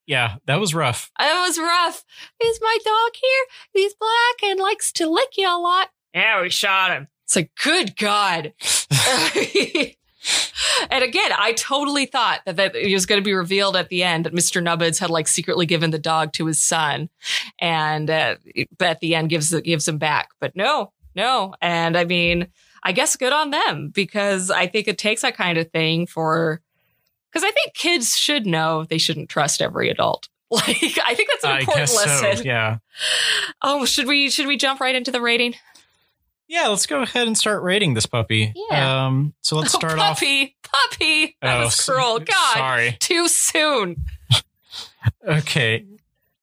[0.05, 1.11] Yeah, that was rough.
[1.19, 2.03] It was rough.
[2.43, 3.45] Is my dog here?
[3.73, 5.89] He's black and likes to lick you a lot.
[6.13, 7.07] Yeah, we shot him.
[7.25, 8.53] It's like, good God.
[10.91, 14.03] and again, I totally thought that, that it was going to be revealed at the
[14.03, 14.61] end that Mr.
[14.61, 17.09] Nubbins had like secretly given the dog to his son,
[17.59, 18.35] and uh,
[18.77, 20.29] but at the end gives gives him back.
[20.39, 21.55] But no, no.
[21.61, 22.47] And I mean,
[22.83, 26.61] I guess good on them because I think it takes that kind of thing for
[27.31, 30.27] because I think kids should know they shouldn't trust every adult.
[30.51, 30.67] Like
[31.05, 32.37] I think that's an important lesson.
[32.37, 32.43] so.
[32.43, 32.77] Yeah.
[33.63, 35.55] Oh, should we should we jump right into the rating?
[36.49, 38.51] Yeah, let's go ahead and start rating this puppy.
[38.69, 39.05] Yeah.
[39.05, 40.19] Um, so let's start oh, off.
[40.19, 41.37] puppy, puppy.
[41.41, 42.19] That Oh, was cruel.
[42.19, 42.97] God, Sorry.
[42.99, 44.03] too soon.
[45.27, 45.85] Okay.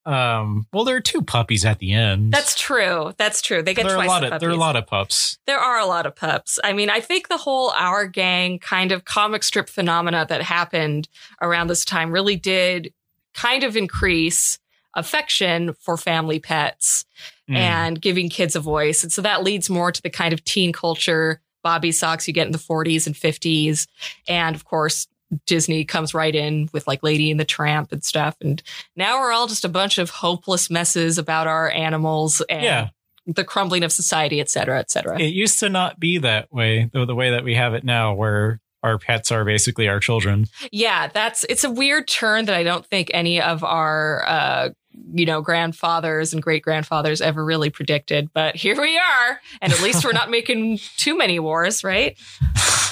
[0.08, 2.32] Um, well, there are two puppies at the end.
[2.32, 3.12] That's true.
[3.18, 3.62] That's true.
[3.62, 5.38] They get there are a lot the of there are a lot of pups.
[5.46, 6.58] There are a lot of pups.
[6.64, 11.08] I mean, I think the whole Our Gang kind of comic strip phenomena that happened
[11.42, 12.92] around this time really did
[13.34, 14.58] kind of increase
[14.94, 17.04] affection for family pets
[17.48, 17.56] Mm.
[17.56, 19.02] and giving kids a voice.
[19.02, 22.44] And so that leads more to the kind of teen culture Bobby socks you get
[22.46, 23.86] in the 40s and 50s.
[24.28, 25.06] And of course,
[25.46, 28.36] Disney comes right in with like Lady and the Tramp and stuff.
[28.40, 28.62] And
[28.96, 32.88] now we're all just a bunch of hopeless messes about our animals and Yeah.
[33.26, 35.20] the crumbling of society, et cetera, et cetera.
[35.20, 38.14] It used to not be that way, though the way that we have it now,
[38.14, 40.46] where our pets are basically our children.
[40.70, 44.68] Yeah, that's it's a weird turn that I don't think any of our uh
[45.14, 48.30] you know grandfathers and great grandfathers ever really predicted.
[48.32, 52.18] But here we are, and at least we're not making too many wars, right?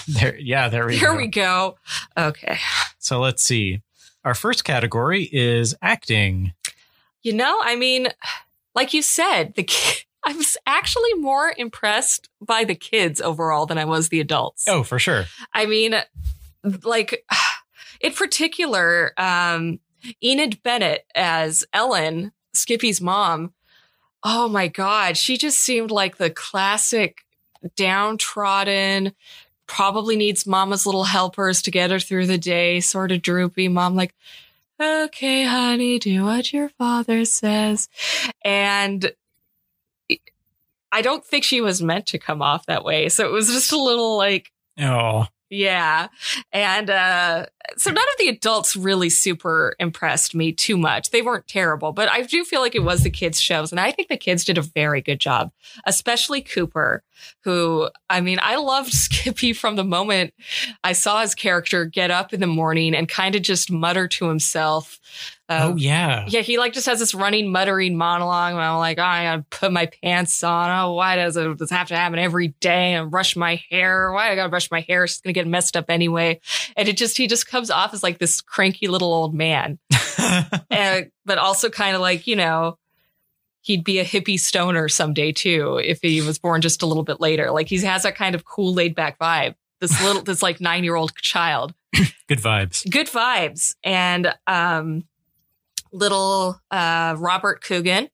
[0.09, 1.16] There, yeah, there we Here go.
[1.16, 1.76] we go.
[2.16, 2.59] Okay.
[2.98, 3.82] So let's see.
[4.24, 6.52] Our first category is acting.
[7.22, 8.09] You know, I mean,
[8.74, 13.78] like you said, the ki- I was actually more impressed by the kids overall than
[13.78, 14.64] I was the adults.
[14.68, 15.24] Oh, for sure.
[15.52, 15.94] I mean,
[16.82, 17.24] like
[18.00, 19.78] in particular, um,
[20.22, 23.52] Enid Bennett as Ellen, Skippy's mom.
[24.22, 25.16] Oh my God.
[25.16, 27.24] She just seemed like the classic
[27.76, 29.12] downtrodden,
[29.66, 33.96] probably needs mama's little helpers to get her through the day, sort of droopy mom,
[33.96, 34.14] like,
[34.80, 37.88] okay, honey, do what your father says.
[38.44, 39.12] And
[40.92, 43.09] I don't think she was meant to come off that way.
[43.09, 46.09] So it was just a little like, Oh, yeah.
[46.52, 51.11] And uh so none of the adults really super impressed me too much.
[51.11, 53.92] They weren't terrible, but I do feel like it was the kids shows and I
[53.92, 55.52] think the kids did a very good job,
[55.85, 57.02] especially Cooper,
[57.44, 60.35] who I mean, I loved Skippy from the moment
[60.85, 64.28] I saw his character get up in the morning and kind of just mutter to
[64.28, 65.00] himself.
[65.48, 66.24] Uh, oh yeah.
[66.28, 68.52] yeah, he like just has this running, muttering monologue.
[68.52, 70.70] And I'm like, oh, I gotta put my pants on.
[70.70, 72.94] Oh, why does it this have to happen every day?
[72.94, 74.11] And brush my hair.
[74.12, 75.04] Why I gotta brush my hair?
[75.04, 76.40] It's gonna get messed up anyway.
[76.76, 79.78] And it just he just comes off as like this cranky little old man,
[80.70, 82.78] and but also kind of like you know.
[83.62, 87.20] He'd be a hippie stoner someday too if he was born just a little bit
[87.20, 87.50] later.
[87.50, 89.56] Like he has that kind of cool, laid back vibe.
[89.80, 91.74] This little, this like nine year old child
[92.28, 92.88] Good vibes.
[92.88, 95.02] good vibes and um
[95.92, 98.09] little uh robert coogan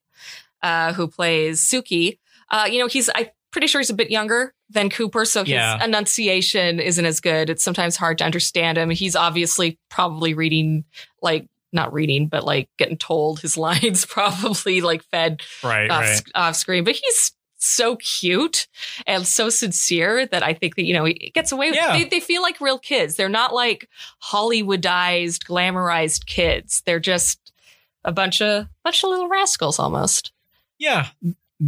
[0.61, 2.17] uh who plays suki
[2.51, 5.49] uh you know he's i'm pretty sure he's a bit younger than cooper so his
[5.51, 5.83] Yeah.
[5.83, 10.85] enunciation isn't as good it's sometimes hard to understand him he's obviously probably reading
[11.21, 16.21] like not reading but like getting told his lines probably like fed Right, off, right.
[16.35, 17.31] off screen but he's
[17.65, 18.67] so cute
[19.07, 21.93] and so sincere that I think that, you know, he gets away with Yeah.
[21.97, 23.15] They, they feel like real kids.
[23.15, 23.87] They're not like
[24.21, 26.83] Hollywoodized, glamorized kids.
[26.85, 27.42] They're just
[28.05, 30.31] a bunch of, bunch of little rascals almost.
[30.79, 31.07] Yeah,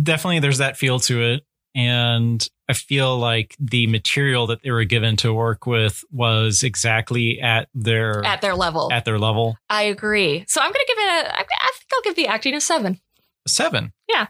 [0.03, 1.45] definitely there's that feel to it.
[1.73, 7.41] And I feel like the material that they were given to work with was exactly
[7.41, 8.91] at their At their level.
[8.93, 9.57] at their level.
[9.69, 10.45] I agree.
[10.47, 12.61] So I'm going to give it a, I I think I'll give the acting a
[12.61, 12.99] seven.
[13.45, 13.91] Seven.
[14.07, 14.27] Yeah.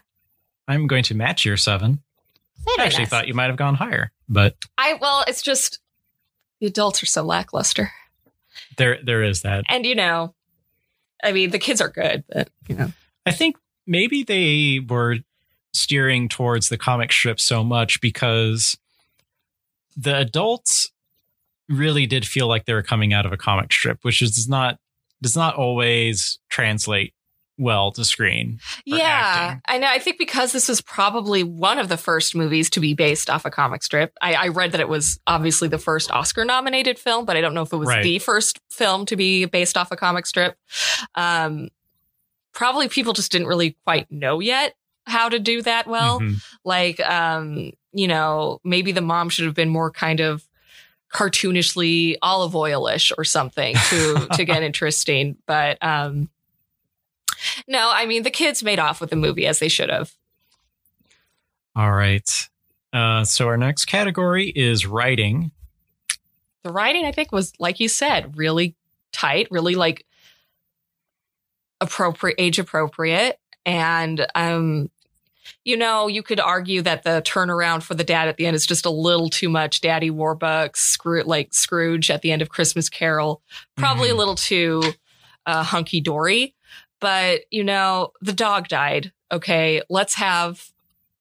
[0.66, 2.02] I'm going to match your seven.
[2.68, 3.10] I actually nice.
[3.10, 5.78] thought you might have gone higher, but I, well, it's just
[6.60, 7.92] the adults are so lackluster.
[8.76, 9.62] there there is that.
[9.68, 10.34] And, you know,
[11.22, 12.92] I mean, the kids are good, but, you know.
[13.24, 15.18] I think maybe they were
[15.72, 18.76] steering towards the comic strip so much because
[19.96, 20.90] the adults
[21.68, 24.78] really did feel like they were coming out of a comic strip, which is not
[25.22, 27.14] does not always translate
[27.58, 28.60] well to screen.
[28.84, 29.62] Yeah, acting.
[29.66, 29.88] I know.
[29.88, 33.44] I think because this was probably one of the first movies to be based off
[33.44, 34.12] a comic strip.
[34.20, 37.54] I, I read that it was obviously the first Oscar nominated film, but I don't
[37.54, 38.02] know if it was Right.
[38.02, 40.56] the first film to be based off a comic strip.
[41.14, 41.68] Um,
[42.52, 44.74] probably people just didn't really quite know yet
[45.06, 46.20] how to do that well.
[46.20, 46.42] Mhm.
[46.64, 50.46] Like, um, you know, maybe the mom should have been more kind of
[51.12, 55.36] cartoonishly olive oilish or something to to get interesting.
[55.46, 56.28] But um
[57.66, 60.12] no, I mean the kids made off with the movie as they should have.
[61.74, 62.48] All right.
[62.92, 65.50] Uh, so our next category is writing.
[66.62, 68.74] The writing, I think, was like you said, really
[69.12, 70.04] tight, really like
[71.80, 74.90] appropriate, age appropriate, and um,
[75.64, 78.66] you know, you could argue that the turnaround for the dad at the end is
[78.66, 79.80] just a little too much.
[79.80, 83.42] Daddy Warbucks, screw like Scrooge at the end of Christmas Carol,
[83.76, 84.18] probably a Mhm.
[84.18, 84.82] little too
[85.44, 86.55] uh, hunky dory.
[87.06, 89.12] But you know, the dog died.
[89.30, 90.70] Okay, let's have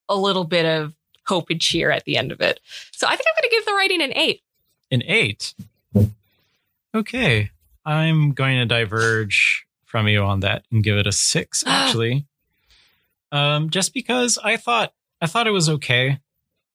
[0.10, 0.96] a little bit of
[1.28, 2.60] hope and cheer at the end of it.
[2.92, 4.42] So I think I'm going to give the writing an eight.
[4.90, 5.54] An eight.
[6.96, 7.52] Okay.
[7.86, 12.26] I'm going to diverge from you on that and give it a six, actually.
[13.32, 16.20] um, just because I thought I thought it was okay.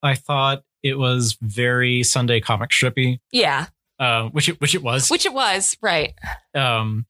[0.01, 3.65] I thought it was very Sunday comic strippy, Yeah,
[3.99, 5.09] uh, which it which it was.
[5.09, 6.13] which it was, right?
[6.55, 7.05] um,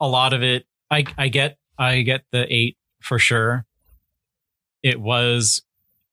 [0.00, 3.64] a lot of it, I I get I get the eight for sure.
[4.82, 5.62] It was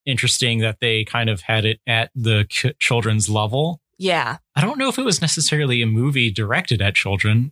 [0.06, 3.80] interesting that they kind of had it at the k- children's level.
[3.98, 4.38] Yeah.
[4.56, 7.52] I don't know if it was necessarily a movie directed at children.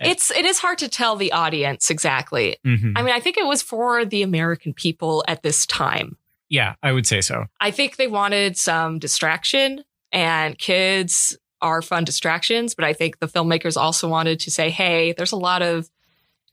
[0.00, 2.56] It's it is hard to tell the audience exactly.
[2.66, 2.92] Mhm.
[2.96, 6.16] I mean, I think it was for the American people at this time.
[6.48, 7.46] yeah, I would say so.
[7.60, 13.26] I think they wanted some distraction and kids are fun distractions, but I think the
[13.26, 15.88] filmmakers also wanted to say, hey, there's a lot of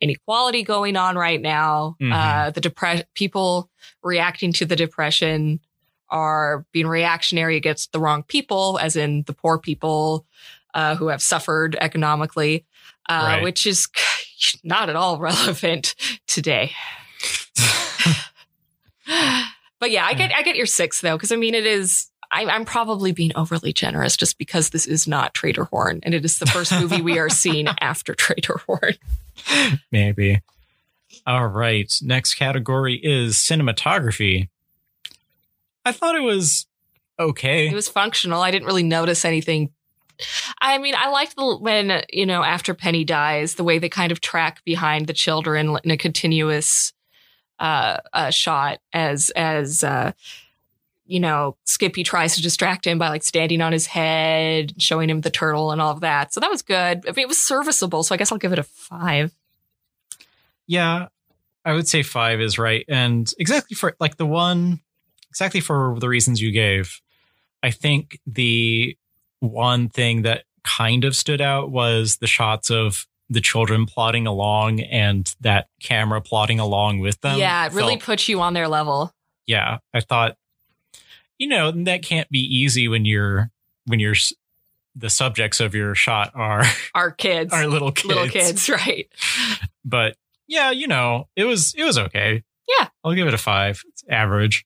[0.03, 1.95] inequality going on right now.
[2.01, 2.11] Mhm.
[2.13, 3.69] Uh, the depression, people
[4.03, 5.59] reacting to the depression
[6.09, 10.25] are being reactionary against the wrong people, as in the poor people
[10.75, 12.65] uh, who have suffered economically,
[13.09, 13.43] uh, Right.
[13.43, 13.87] which is
[14.63, 15.95] not at all relevant
[16.27, 16.71] today.
[19.79, 22.07] but yeah, I get I get your six though, because I mean it is.
[22.33, 26.25] I'm, I'm probably being overly generous just because this is not Trader Horn, and it
[26.25, 28.95] is the first movie we are seeing after Trader Horn.
[29.91, 30.41] Maybe.
[31.27, 31.93] All right.
[32.01, 34.49] Next category is cinematography.
[35.85, 36.65] I thought it was
[37.19, 37.67] okay.
[37.67, 38.41] It was functional.
[38.41, 39.71] I didn't really notice anything.
[40.61, 44.11] I mean, I liked the when you know after Penny dies, the way they kind
[44.11, 46.93] of track behind the children in a continuous
[47.59, 50.13] uh, uh shot as as uh
[51.05, 55.21] you know Skippy tries to distract him by like standing on his head, showing him
[55.21, 56.33] the turtle and all of that.
[56.33, 57.03] So that was good.
[57.07, 58.03] I mean, it was serviceable.
[58.03, 59.31] So I guess I'll give it a five.
[60.67, 61.07] Yeah,
[61.65, 62.85] I would say five is right.
[62.87, 64.79] And exactly for like the one,
[65.29, 67.01] exactly for the reasons you gave,
[67.61, 68.97] I think the
[69.39, 74.79] one thing that kind of stood out was the shots of the children plodding along
[74.81, 77.37] and that camera plodding along with them.
[77.39, 79.11] yeah, it really felt- puts you on their level.
[79.47, 80.37] yeah, I thought,
[81.37, 83.49] you know, that can't be easy when you're,
[83.85, 84.15] when you're,
[84.95, 86.63] the subjects of your shot are,
[86.95, 88.05] Our kids, our little kids.
[88.07, 89.07] little kids, right?
[89.83, 90.15] but
[90.47, 92.43] yeah, you know, it was it was okay.
[92.77, 92.89] Yeah.
[93.03, 93.81] I'll give it a five.
[93.87, 94.65] It's average.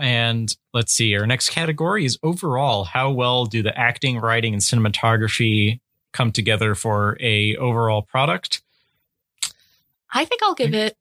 [0.00, 2.84] And let's see, our next category is overall.
[2.84, 5.80] How well do the acting, writing, and cinematography
[6.12, 8.62] come together for a overall product?
[10.12, 10.96] I think I'll give it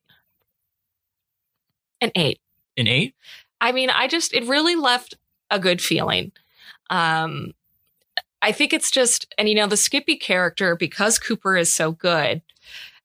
[2.02, 2.40] an eight.
[2.78, 3.16] An eight?
[3.64, 5.16] I mean, I just it really left
[5.50, 6.32] a good feeling.
[6.90, 7.54] Um
[8.42, 12.42] I think it's just and you know the Skippy character because Cooper is so good.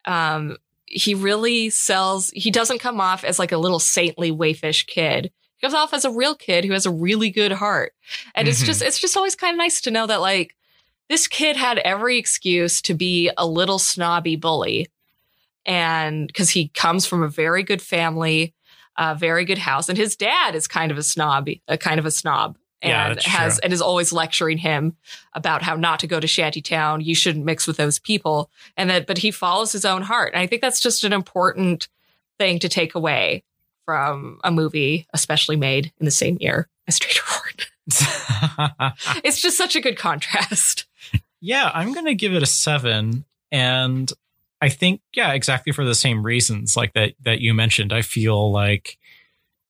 [0.05, 5.31] Um he really sells he doesn't come off as like a little saintly waifish kid.
[5.57, 7.93] He comes off as a real kid who has a really good heart.
[8.35, 8.67] And it's Mhm.
[8.67, 10.57] just it's just always kind of nice to know that like
[11.09, 14.89] this kid had every excuse to be a little snobby bully.
[15.67, 18.55] And because he comes from a very good family,
[18.99, 22.05] a very good house, and his dad is kind of a snob, a kind of
[22.05, 23.61] a snob, and that's has true.
[23.65, 24.97] and is always lecturing him
[25.33, 27.01] about how not to go to shantytown.
[27.01, 29.07] You shouldn't mix with those people, and that.
[29.07, 31.89] But he follows his own heart, and I think that's just an important
[32.39, 33.45] thing to take away
[33.87, 37.55] from a movie, especially made in the same year as Trader Horn.
[39.25, 40.87] It's just such a good contrast.
[41.41, 43.25] yeah, I'm going to give it a seven.
[43.51, 44.13] And
[44.61, 47.93] I think, yeah, exactly for the same reasons like that, that you mentioned.
[47.93, 48.99] I feel like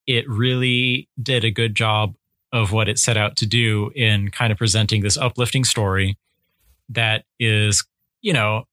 [0.07, 2.15] it really did a good job
[2.53, 6.17] of what it set out to do in kind of presenting this uplifting story
[6.89, 7.85] that is,
[8.23, 8.65] you know,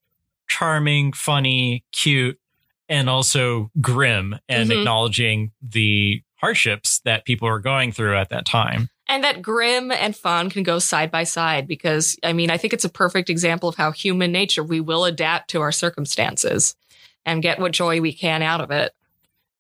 [0.48, 2.40] charming, funny, cute,
[2.88, 4.80] and also grim and Mhm.
[4.80, 8.90] acknowledging the hardships that people are going through at that time.
[9.08, 12.74] And that grim and fun can go side by side because, I mean, I think
[12.74, 16.76] it's a perfect example of how human nature, we will adapt to our circumstances
[17.26, 18.94] and get what joy we can out of it.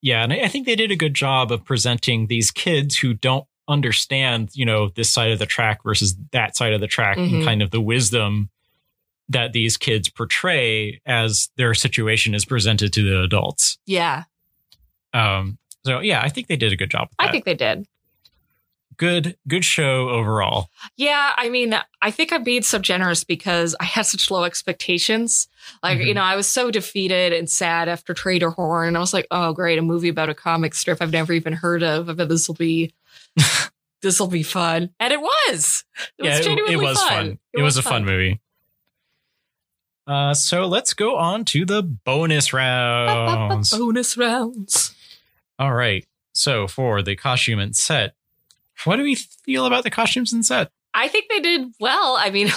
[0.02, 3.46] Yeah, and I think they did a good job of presenting these kids who don't
[3.68, 7.32] understand, you know, this side of the track versus that side of the track and
[7.32, 7.44] Mhm.
[7.44, 8.50] kind of the wisdom
[9.30, 13.80] that these kids portray as their situation is presented to the adults.
[13.88, 14.24] Yeah,
[15.14, 17.08] Um, so yeah, I think they did a good job.
[17.18, 17.88] I think they did.
[18.98, 20.70] Good good show overall.
[20.98, 25.48] Yeah, I mean, I think I'm being so generous because I had such low expectations.
[25.82, 26.16] Like, you Mhm.
[26.16, 28.90] know, I was so defeated and sad after Trader Horn.
[28.90, 31.54] And I was like, oh, great, a movie about a comic strip I've never even
[31.54, 32.10] heard of.
[32.10, 32.94] I bet this will be.
[34.02, 35.84] This will be fun, and it was.
[36.20, 37.40] It yeah, was it, genuinely it was fun.
[37.54, 38.40] It, was, a fun movie.
[40.06, 43.72] Uh, so let's go on to the bonus rounds.
[43.78, 44.94] Bonus rounds.
[45.58, 46.06] All right.
[46.34, 48.14] So for the costume and set,
[48.84, 50.70] what do we feel about the costumes and set?
[50.94, 52.18] I think they did well.
[52.18, 52.50] I mean,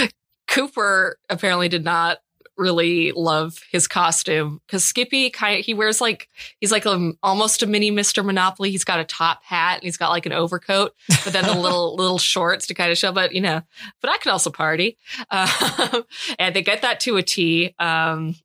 [0.48, 2.18] Cooper apparently did not
[2.56, 6.28] really love his costume because Skippy kind of he wears like
[6.60, 8.24] he's like a, almost a mini Mr.
[8.24, 8.70] Monopoly.
[8.70, 11.94] He's got a top hat and he's got like an overcoat, but then the little
[11.96, 13.12] little shorts to kind of show.
[13.12, 13.62] But you know,
[14.00, 14.96] but I can also party,
[15.30, 16.04] um,
[16.38, 17.74] and they get that to a T.
[17.78, 18.36] Um,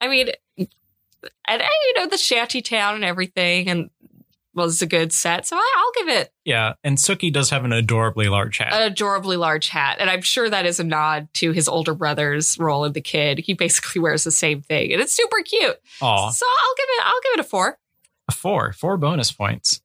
[0.00, 0.28] I mean,
[0.58, 3.90] and you know the shanty town and everything, and
[4.54, 5.46] was a good set.
[5.46, 8.72] So I, I'll give it Yeah, and Sooky does have an adorably large hat.
[8.72, 9.96] an adorably large hat.
[10.00, 13.38] And I'm sure that is a nod to his older brother's role in the kid.
[13.38, 14.92] He basically wears the same thing.
[14.92, 15.76] And it's super cute.
[16.00, 17.78] Aw, So I'll give it I'll give it a four.
[18.28, 19.80] a four, four bonus points.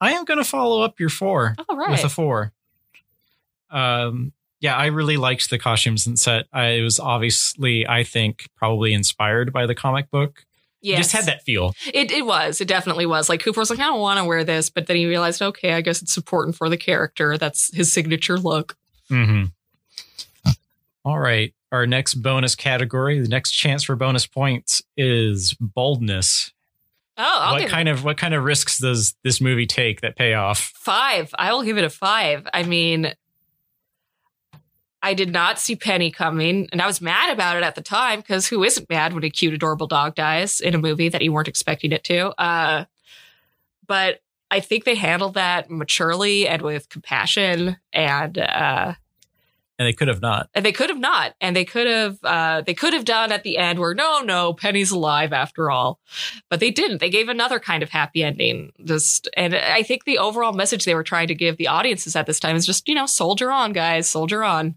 [0.00, 1.90] I am going to follow up your four All right.
[1.90, 2.52] with a four.
[3.70, 6.46] Um, yeah, I really liked the costumes and set.
[6.52, 10.44] I it was obviously, I think, probably inspired by the comic book.
[10.82, 10.98] It yes.
[10.98, 11.74] Just had that feel.
[11.92, 12.60] It it was.
[12.60, 13.28] It definitely was.
[13.28, 15.72] Like Cooper was like, I don't want to wear this, but then he realized, okay,
[15.72, 17.36] I guess it's important for the character.
[17.36, 18.76] That's his signature look.
[19.08, 19.44] hmm
[21.04, 21.52] All right.
[21.70, 26.52] Our next bonus category, the next chance for bonus points is boldness.
[27.18, 30.34] Oh, I'll what kind of what kind of risks does this movie take that pay
[30.34, 30.72] off?
[30.76, 31.34] Five.
[31.36, 32.46] I will give it a five.
[32.54, 33.12] I mean,
[35.02, 38.20] I did not see Penny coming, and I was mad about it at the time
[38.20, 41.32] because who isn't mad when a cute, adorable dog dies in a movie that you
[41.32, 42.28] weren't expecting it to?
[42.40, 42.84] Uh,
[43.86, 44.20] but
[44.50, 48.94] I think they handled that maturely and with compassion, and uh,
[49.78, 50.48] And they could have not.
[50.54, 53.44] and they could have not, and they could have uh, they could have done at
[53.44, 56.00] the end where no, no, Penny's alive after all,
[56.48, 56.98] but they didn't.
[56.98, 58.72] They gave another kind of happy ending.
[58.84, 62.26] Just and I think the overall message they were trying to give the audiences at
[62.26, 64.74] this time is just you know soldier on, guys, soldier on.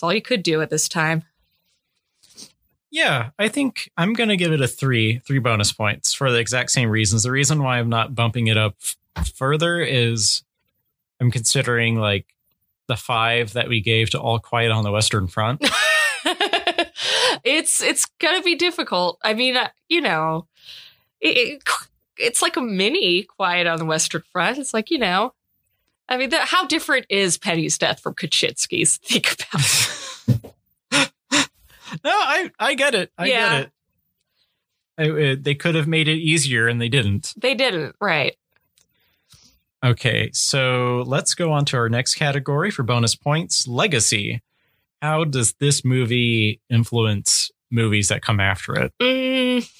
[0.00, 1.24] That's all you could do at this time.
[2.90, 6.38] Yeah, I think I'm going to give it a three, three bonus points for the
[6.38, 7.22] exact same reasons.
[7.24, 8.76] The reason why I'm not bumping it up
[9.14, 10.42] f- further is
[11.20, 12.24] I'm considering like
[12.88, 15.60] the five that we gave to All Quiet on the Western Front.
[17.44, 19.18] it's it's gonna be difficult.
[19.22, 20.46] I mean, uh, you know,
[21.20, 21.62] it, it-
[22.16, 24.56] it's like a mini Quiet on the Western Front.
[24.56, 25.34] It's like you know,
[26.10, 28.96] I mean, the, how different is Penny's death from Katczinsky's?
[29.04, 30.50] Think about.
[30.92, 31.50] it.
[32.04, 33.12] no, I I get it.
[33.16, 33.50] I Yeah.
[33.50, 33.70] get it.
[34.98, 37.32] I- uh, they could have made it easier and they didn't.
[37.38, 38.36] They didn't, right?
[39.82, 44.42] Okay, so let's go on to our next category for bonus points legacy.
[45.00, 48.92] How does this movie influence movies that come after it?
[49.00, 49.70] Mm,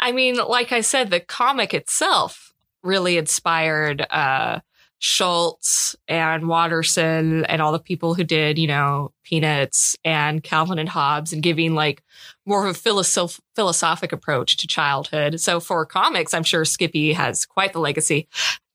[0.00, 4.60] I mean, like I said, the comic itself really inspired uh,
[5.04, 10.88] Schulz and Watterson and all the people who did, you know, Peanuts and Calvin and
[10.88, 12.02] Hobbes and giving like
[12.46, 15.38] more of a philosoph- philosophic approach to childhood.
[15.40, 18.28] So for comics, I'm sure Skippy has quite the legacy.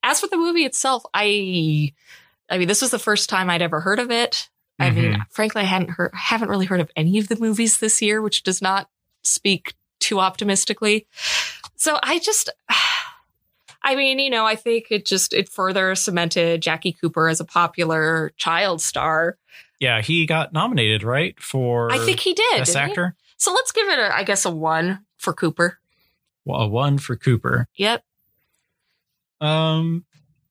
[0.04, 1.94] As for the movie itself, I,
[2.48, 4.50] I mean, this was the first time I'd ever heard of it.
[4.78, 5.24] I mean, Mhm.
[5.32, 8.44] frankly, I hadn't heard, haven't really heard of any of the movies this year, which
[8.44, 8.88] does not
[9.24, 11.08] speak too optimistically.
[11.76, 12.52] So I just,
[13.84, 17.46] I mean, you know, I think it just, it further cemented Jackie Cooper as a
[17.46, 19.38] popular child star.
[19.80, 21.40] Yeah, he got nominated, right?
[21.42, 22.58] For I think he did.
[22.58, 22.92] Best didn't he?
[22.92, 23.16] Actor.
[23.38, 25.80] So let's give it, a, I guess, a one for Cooper.
[26.44, 27.68] Well, a one for Cooper.
[27.76, 28.04] Yep.
[29.40, 30.06] Um,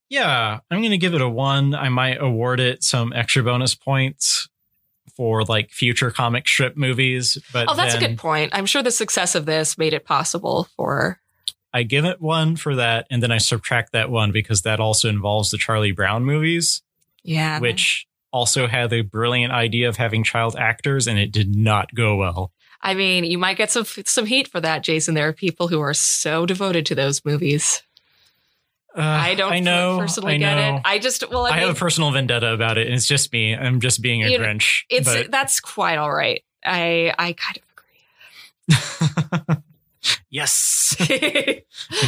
[0.09, 1.75] yeah, I'm gonna give it a one.
[1.75, 4.49] I might award it some extra bonus points
[5.15, 8.53] for like future comic strip movies, but Oh, that's a good point.
[8.55, 11.21] I'm sure the success of this made it possible for.
[11.73, 15.09] I give it one for that, and then I subtract that one because that also
[15.09, 16.83] involves the Charlie Brown movies,
[17.23, 17.59] Yeah.
[17.61, 22.17] which also had the brilliant idea of having child actors, and it did not go
[22.17, 22.53] well.
[22.81, 25.15] I mean, you might get some some heat for that, Jason.
[25.15, 27.83] There are people who are so devoted to those movies.
[28.97, 30.77] Uh, I don't I know, personally I get know.
[30.77, 30.83] it.
[30.85, 33.33] I just well, I, I, mean, have a personal vendetta about it, and it's just
[33.33, 33.55] me.
[33.55, 34.85] I'm just being a You know, Grinch.
[34.89, 36.43] it's but- that's quite all right.
[36.65, 39.63] I I kind of agree.
[40.31, 41.61] yes, an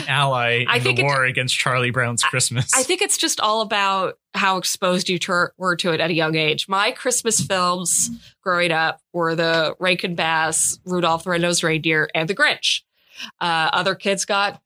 [0.08, 2.70] ally I in think the it- war against Charlie Brown's Christmas.
[2.74, 6.14] I think it's just all about how exposed you to, were to it at a
[6.14, 6.68] young age.
[6.68, 8.10] My Christmas films
[8.42, 12.82] growing up were the Rankin Bass, Rudolph the Red-Nosed Reindeer, and The Grinch.
[13.40, 14.62] Uh, other kids got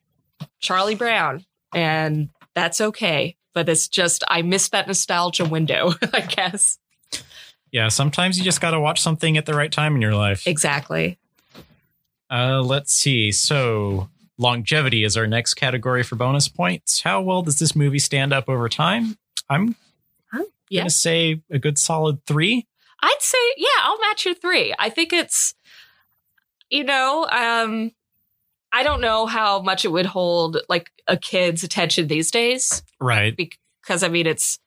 [0.60, 1.44] Charlie Brown,
[1.74, 3.36] and that's okay.
[3.54, 6.78] But it's just I missed that nostalgia window, I guess.
[7.70, 10.46] yeah, sometimes you just got to watch something at the right time in your life.
[10.46, 11.18] Exactly.
[12.30, 13.30] Uh, let's see.
[13.32, 14.08] So,
[14.38, 17.02] longevity is our next category for bonus points.
[17.02, 19.16] How well does this movie stand up over time?
[19.48, 19.76] I'm
[20.70, 20.80] Yeah.
[20.80, 22.66] gonna say a good solid three.
[23.00, 24.74] I'd say, yeah, I'll match your three.
[24.78, 25.54] I think it's,
[26.70, 27.92] you know, um,
[28.72, 33.36] I don't know how much it would hold like a kid's attention these days Right.
[33.36, 34.58] because I mean, it's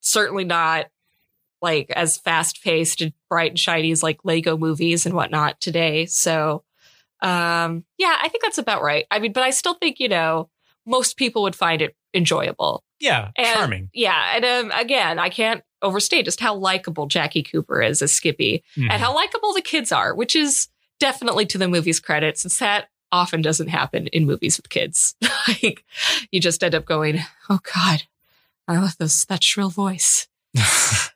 [0.00, 0.86] certainly not
[1.64, 6.06] like as fast paced and bright and shiny as like Lego movies and whatnot today.
[6.06, 6.62] So,
[7.22, 9.06] um, yeah, I think that's about right.
[9.10, 10.48] I mean, but I still think, you know,
[10.86, 12.84] most people would find it enjoyable.
[13.00, 13.30] Yeah.
[13.36, 13.90] And- charming.
[13.92, 14.32] Yeah.
[14.36, 18.88] And um, again, I can't overstate just how likable Jackie Cooper is as Skippy Mhm.
[18.90, 20.68] and how likable the kids are, which is
[21.00, 25.14] definitely to the movie's credit, since that often doesn't happen in movies with kids.
[25.48, 25.84] like
[26.30, 28.04] you just end up going, "Oh God,
[28.66, 30.26] I love those that shrill voice."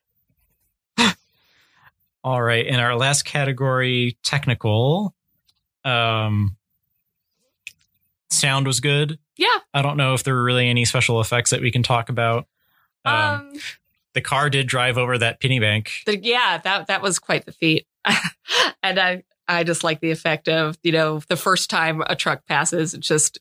[2.25, 2.67] All right.
[2.67, 5.15] In our last category, technical.
[5.85, 6.57] Um,
[8.31, 9.19] sound was good.
[9.37, 9.47] Yeah.
[9.73, 12.47] I don't know if there were really any special effects that we can talk about.
[13.05, 13.53] Um, Um,
[14.15, 15.93] the car did drive over that penny bank.
[16.07, 17.87] the, yeah, that that was quite the feat,
[18.83, 22.45] and I I just like the effect of you know the first time a truck
[22.47, 23.39] passes, it's just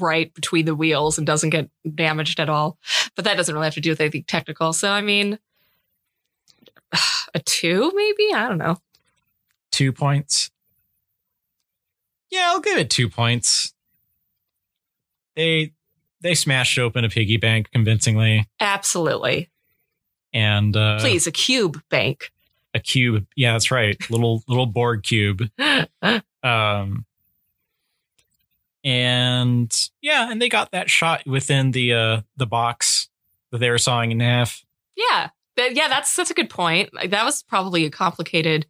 [0.00, 2.78] right between the wheels and doesn't get damaged at all.
[3.14, 4.72] But that doesn't really have to do with anything technical.
[4.72, 5.38] So I mean,
[7.34, 8.76] a two maybe I don't know.
[9.70, 10.50] Two points.
[12.30, 13.72] Yeah, I'll give it two points.
[15.36, 15.72] They
[16.20, 19.50] they smashed open a piggy bank convincingly, Absolutely,
[20.32, 22.32] and uh, please a cube bank.
[22.74, 23.24] a cube.
[23.36, 23.96] Yeah, that's right.
[24.10, 25.42] Little little board cube.
[26.44, 27.04] Um,
[28.84, 33.08] and yeah, and they got that shot within the uh the box
[33.50, 34.64] that they were sawing in half.
[34.96, 35.30] Yeah.
[35.58, 36.94] That- yeah, that's that's a good point.
[36.94, 38.64] Like, that was probably a complicated.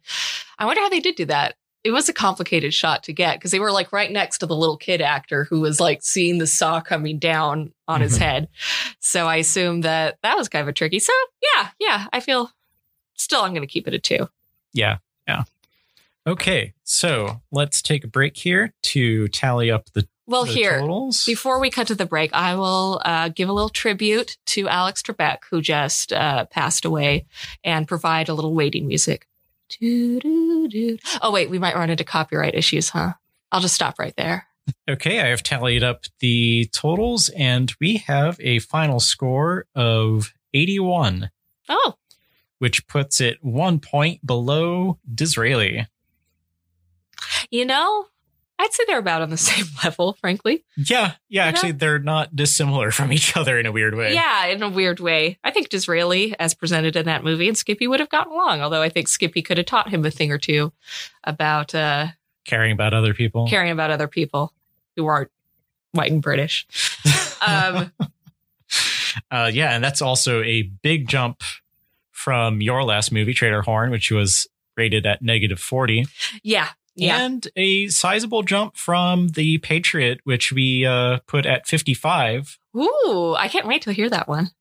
[0.57, 1.55] I wonder how they did do that.
[1.85, 4.55] It was a complicated shot to get because they were like right next to the
[4.55, 8.21] little kid actor who was like seeing the saw coming down on his Mhm.
[8.21, 8.47] head.
[8.99, 10.99] So I assume that that was kind of a tricky.
[10.99, 11.13] So
[11.55, 12.51] yeah, yeah, I feel
[13.15, 14.27] still I'm going to keep it a two.
[14.73, 15.43] Yeah, yeah.
[16.27, 21.25] Okay, so let's take a break here to tally up the, Well, here totals.
[21.25, 25.01] Before we cut to the break, I will uh, give a little tribute to Alex
[25.01, 27.25] Trebek, who just uh, passed away,
[27.63, 29.27] and provide a little waiting music.
[29.81, 33.13] Oh, wait, we might run into copyright issues, huh?
[33.51, 34.45] I'll just stop right there.
[34.87, 41.31] Okay, I have tallied up the totals, and we have a final score of 81,
[41.69, 41.95] Oh,
[42.59, 45.87] which puts it one point below Disraeli.
[47.49, 48.05] you know,
[48.61, 50.65] I'd say they're about on the same level, frankly.
[50.75, 51.43] Yeah, yeah, You know?
[51.45, 54.13] actually, they're not dissimilar from each other in a weird way.
[54.13, 55.39] Yeah, in a weird way.
[55.43, 58.81] I think Disraeli, as presented in that movie, and Skippy would have gotten along, although
[58.81, 60.73] I think Skippy could have taught him a thing or two
[61.23, 62.07] about uh,
[62.45, 63.47] Caring about other people.
[63.47, 64.53] caring about other people
[64.95, 65.31] who aren't
[65.93, 66.67] white and British.
[67.41, 67.91] Um,
[69.31, 71.41] uh, yeah, and that's also a big jump
[72.11, 74.45] from your last movie, Trader Horn, which was
[74.75, 76.05] rated at negative 40.
[76.43, 76.67] yeah,
[76.99, 77.21] yeah.
[77.23, 82.59] And a sizable jump from The Patriot, which we uh, put at 55.
[82.75, 84.51] Ooh, I can't wait to hear that one.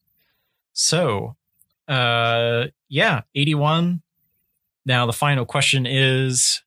[0.72, 1.36] So,
[1.89, 4.03] uh, yeah, 81.
[4.86, 6.62] Now, the final question is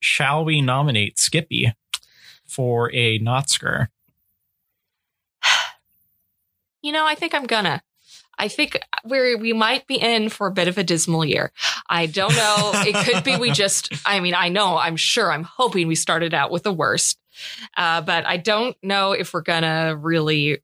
[0.00, 1.72] Shall we nominate Skippy
[2.46, 3.88] for a Notsker?
[6.82, 7.82] You know, I think I'm gonna.
[8.38, 11.52] I think we're we might be in for a bit of a dismal year.
[11.88, 12.72] I don't know.
[12.74, 13.92] It could be we just.
[14.04, 14.76] I mean, I know.
[14.76, 15.32] I'm sure.
[15.32, 17.18] I'm hoping we started out with the worst,
[17.76, 20.58] uh, but I don't know if we're gonna really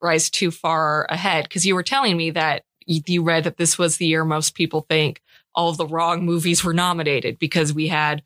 [0.00, 1.44] rise too far ahead.
[1.44, 4.84] Because you were telling me that you, read that this was the year most people
[4.88, 5.22] think
[5.54, 8.22] all of the wrong movies were nominated because we had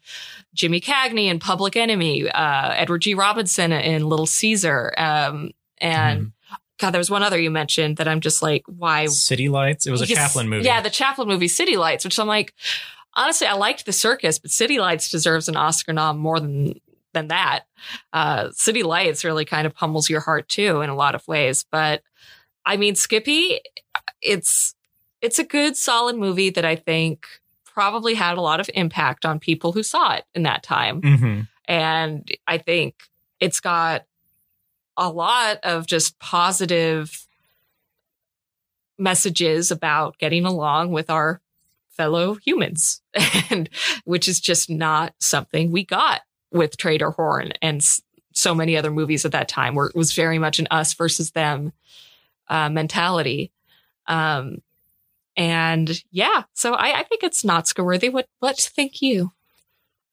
[0.54, 3.14] Jimmy Cagney in Public Enemy, uh, Edward G.
[3.14, 6.32] Robinson in Little Caesar, um, and Mhm.
[6.78, 9.06] God, there was one other you mentioned that I'm just like, why?
[9.06, 9.86] City Lights.
[9.86, 10.06] It was a.
[10.06, 10.66] Chaplin movie.
[10.66, 12.52] Yeah, the Chaplin movie, City Lights, which I'm like,
[13.14, 16.80] honestly, I liked the circus, but City Lights deserves an Oscar nom more than
[17.14, 17.64] than that.
[18.12, 21.64] Uh, City Lights really kind of pummels your heart too in a lot of ways.
[21.70, 22.02] But
[22.64, 23.60] I mean, Skippy,
[24.20, 24.74] it's
[25.22, 27.26] it's a good, solid movie that I think
[27.64, 31.00] probably had a lot of impact on people who saw it in that time.
[31.00, 32.94] hmm And I think
[33.40, 34.04] it's got
[34.96, 37.26] a lot of just positive
[38.98, 41.40] messages about getting along with our
[41.90, 43.02] fellow humans,
[43.50, 43.68] and
[44.04, 46.22] which is just not something we got
[46.52, 47.82] with Trader Horn and
[48.32, 51.32] so many other movies at that time, where it was very much an us versus
[51.32, 51.72] them
[52.48, 53.52] uh, mentality.
[54.06, 54.58] Um,
[55.36, 58.08] and yeah, so I, I think it's not Oscar worthy.
[58.08, 59.32] What what think you?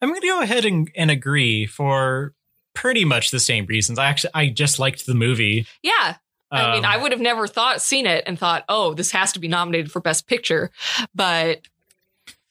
[0.02, 2.34] I'm going to go ahead and, and agree for
[2.74, 4.00] pretty much the same reasons.
[4.00, 5.66] I actually I just liked the movie.
[5.82, 6.16] Yeah,
[6.52, 9.32] I mean, Um, I would have never thought seen it and thought, oh, this has
[9.34, 10.72] to be nominated for Best Picture,
[11.16, 11.62] but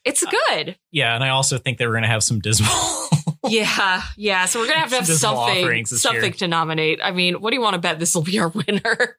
[0.04, 0.76] it's good.
[0.90, 2.68] yeah, and I also think they were going to have some dismal.
[3.48, 4.46] yeah, yeah.
[4.46, 5.98] So we're gonna have to have Some dismal something, offerings year.
[5.98, 7.00] something to nominate.
[7.02, 9.18] I mean, what do you want to bet this will be our winner?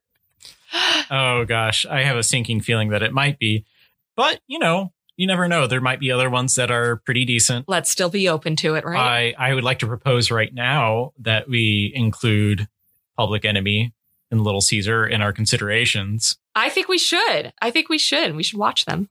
[1.11, 3.65] oh gosh, I have a sinking feeling that it might be,
[4.15, 5.67] but you know, you never know.
[5.67, 7.67] There might be other ones that are pretty decent.
[7.67, 9.35] Let's still be open to it, right?
[9.37, 12.67] I I would like to propose right now that we include
[13.17, 13.93] Public Enemy
[14.31, 16.37] and Little Caesar in our considerations.
[16.55, 17.53] I think we should.
[17.61, 18.35] I think we should.
[18.35, 19.09] We should watch them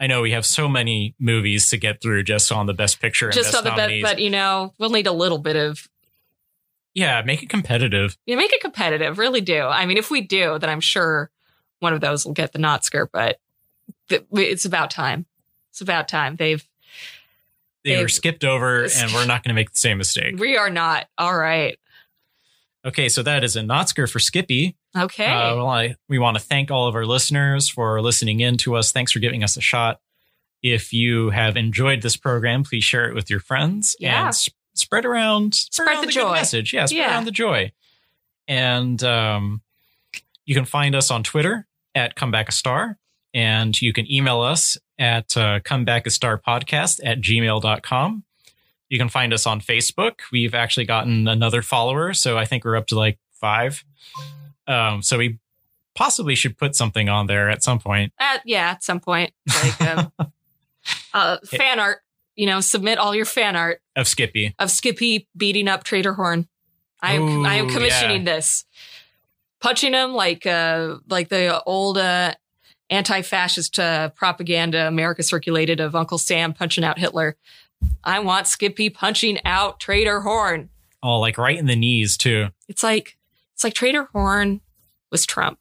[0.00, 3.26] I know we have so many movies to get through just on the Best Picture
[3.26, 4.02] and just Best on the nominees.
[4.02, 5.86] but you know, we'll need a little bit of
[6.94, 8.16] yeah, make it competitive.
[8.24, 9.18] you make it competitive.
[9.18, 9.60] Really do.
[9.60, 11.30] I mean, if we do, then I'm sure
[11.80, 13.08] one of those will get the Notsker.
[13.12, 13.38] But
[14.08, 15.26] th- it's about time.
[15.70, 16.36] It's about time.
[16.36, 16.66] They've
[17.84, 20.36] They were skipped over, and we're not going to make the same mistake.
[20.38, 21.06] We are not.
[21.18, 21.78] All right.
[22.84, 24.74] Okay, so that is a Notsker for Skippy.
[24.96, 25.26] Okay.
[25.26, 28.74] Uh, well, I, we want to thank all of our listeners for listening in to
[28.76, 28.90] us.
[28.90, 30.00] Thanks for giving us a shot.
[30.62, 34.26] If you have enjoyed this program, please share it with your friends Yeah.
[34.26, 36.32] and sp- spread around spread, Spread around the good joy.
[36.32, 36.72] message.
[36.72, 37.10] Yeah, spread Yeah.
[37.10, 37.72] around the joy.
[38.48, 39.60] And um,
[40.46, 42.98] you can find us on Twitter at Comeback a Star,
[43.34, 48.22] and you can email us at uh, comeback a star podcast at gmail.com.
[48.90, 50.20] You can find us on Facebook.
[50.30, 53.84] We've actually gotten another follower, so I think we're up to like five.
[54.68, 55.38] Um, so we
[55.94, 58.12] possibly should put something on there at some point.
[58.18, 59.32] at, yeah, at some point,
[59.62, 60.12] like um,
[61.14, 61.98] uh, fan art.
[62.36, 64.54] You know, submit all your fan art of Skippy.
[64.58, 66.48] of Skippy beating up Trader Horn.
[67.02, 68.64] I am Ooh, I am commissioning this,
[69.60, 72.34] punching him like uh like the old uh,
[72.90, 77.36] anti-fascist uh, propaganda America circulated of Uncle Sam punching out Hitler.
[78.04, 80.68] I want Skippy punching out Trader Horn.
[81.02, 82.48] Oh, like right in the knees too.
[82.68, 83.16] It's like
[83.54, 84.60] it's like Trader Horn
[85.10, 85.60] was Trump,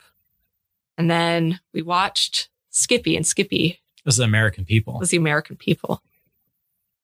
[0.98, 5.00] and then we watched Skippy, and Skippy was the American people.
[5.00, 6.02] was the American people.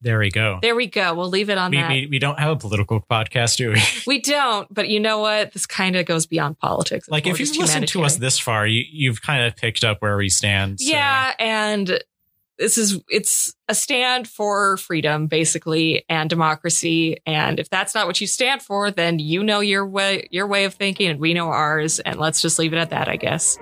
[0.05, 0.59] There we go.
[0.61, 1.15] There we go.
[1.15, 1.89] We'll leave it on We, that.
[1.89, 3.81] we, we don't have a political podcast, do we?
[4.05, 5.51] We don't, but you know what?
[5.53, 7.07] This kind of goes beyond politics.
[7.07, 10.03] It's like if you've listened to us this far, you, you've kind of picked up
[10.03, 10.79] where we stand.
[10.79, 11.99] so- yeah, and
[12.59, 17.17] this is it's a stand for freedom, basically, and democracy.
[17.25, 20.65] And if that's not what you stand for, then you know your way your way
[20.65, 21.99] of thinking, and we know ours.
[21.99, 23.57] And let's just leave it at that, I guess.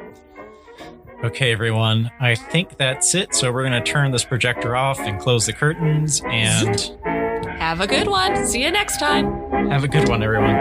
[1.24, 2.12] Okay, everyone.
[2.20, 3.34] I think that's it.
[3.34, 6.80] So we're going to turn this projector off and close the curtains and
[7.60, 8.46] Have a good one.
[8.46, 9.50] See you next time.
[9.70, 10.56] have a good one, everyone.